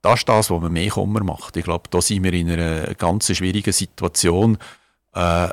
das 0.00 0.20
ist 0.20 0.28
das, 0.28 0.50
was 0.50 0.60
man 0.60 0.72
mehr 0.72 0.90
Kummer 0.90 1.24
macht. 1.24 1.56
Ich 1.56 1.64
glaube, 1.64 1.88
da 1.90 2.00
sind 2.00 2.22
wir 2.22 2.32
in 2.32 2.50
einer 2.50 2.94
ganz 2.94 3.34
schwierigen 3.36 3.72
Situation 3.72 4.58
äh, 5.12 5.48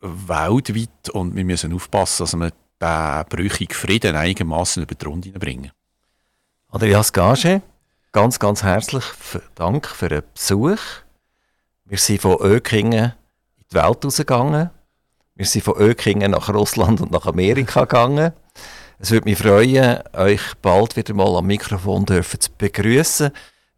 weltweit 0.00 1.08
und 1.10 1.34
wir 1.34 1.44
müssen 1.44 1.72
aufpassen, 1.72 2.22
dass 2.22 2.36
wir 2.36 2.52
den 2.80 3.28
brüchigen 3.30 3.74
Frieden 3.74 4.14
einigermaßen 4.14 4.82
über 4.82 4.94
die 4.94 5.04
Runde 5.06 5.30
bringen. 5.30 5.72
Andreas 6.68 7.14
Gage, 7.14 7.62
ganz, 8.12 8.38
ganz 8.38 8.62
herzlich 8.62 9.04
Dank 9.54 9.86
für 9.86 10.10
den 10.10 10.22
Besuch. 10.34 10.80
Wir 11.86 11.98
sind 11.98 12.20
von 12.20 12.36
Ökingen 12.40 13.14
in 13.56 13.64
die 13.70 13.74
Welt 13.74 14.04
rausgegangen 14.04 14.70
wir 15.40 15.46
sind 15.46 15.64
von 15.64 15.78
Ökingen 15.78 16.32
nach 16.32 16.50
Russland 16.50 17.00
und 17.00 17.12
nach 17.12 17.24
Amerika 17.24 17.86
gegangen. 17.86 18.34
Es 18.98 19.10
würde 19.10 19.24
mich 19.24 19.38
freuen, 19.38 20.00
euch 20.12 20.42
bald 20.60 20.96
wieder 20.96 21.14
mal 21.14 21.34
am 21.34 21.46
Mikrofon 21.46 22.04
dürfen 22.04 22.40
zu 22.40 22.50
begrüßen, 22.58 23.30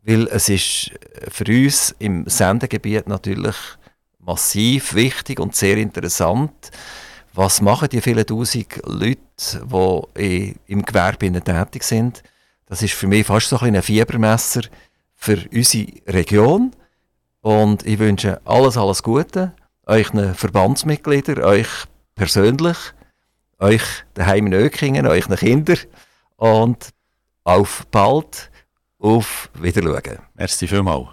weil 0.03 0.27
es 0.27 0.49
ist 0.49 0.91
für 1.29 1.45
uns 1.45 1.95
im 2.01 2.27
Sendegebiet 2.27 3.07
natürlich 3.07 3.55
massiv 4.19 4.95
wichtig 4.95 5.39
und 5.39 5.55
sehr 5.55 5.77
interessant. 5.77 6.73
Was 7.33 7.61
machen 7.61 7.91
die 7.91 8.01
vielen 8.01 8.27
tausend 8.27 8.81
Leute, 8.85 10.05
die 10.19 10.57
im 10.67 10.85
Gewerbe 10.85 11.31
tätig 11.31 11.85
sind? 11.85 12.25
Das 12.67 12.83
ist 12.83 12.95
für 12.95 13.07
mich 13.07 13.25
fast 13.25 13.51
so 13.51 13.59
ein, 13.59 13.81
Fiebermesser 13.81 14.63
für 15.15 15.39
unsere 15.55 15.87
Region. 16.09 16.73
Und 17.41 17.87
ich 17.87 18.01
wünsche 18.01 18.41
alles, 18.45 18.77
alles 18.77 19.05
Gute 19.05 19.53
euren 19.93 20.35
Verbandsmitgliedern, 20.35 21.45
euch 21.45 21.69
persönlich, 22.15 22.79
euch 23.59 23.83
daheim 24.15 24.47
in 24.47 24.55
Ökingen, 24.55 25.07
euren 25.07 25.37
Kindern 25.37 25.79
und 26.37 26.91
auf 27.45 27.87
bald, 27.91 28.51
auf 28.99 29.51
Wiedersehen. 29.55 30.21
Merci 30.35 30.67
vielmals. 30.67 31.09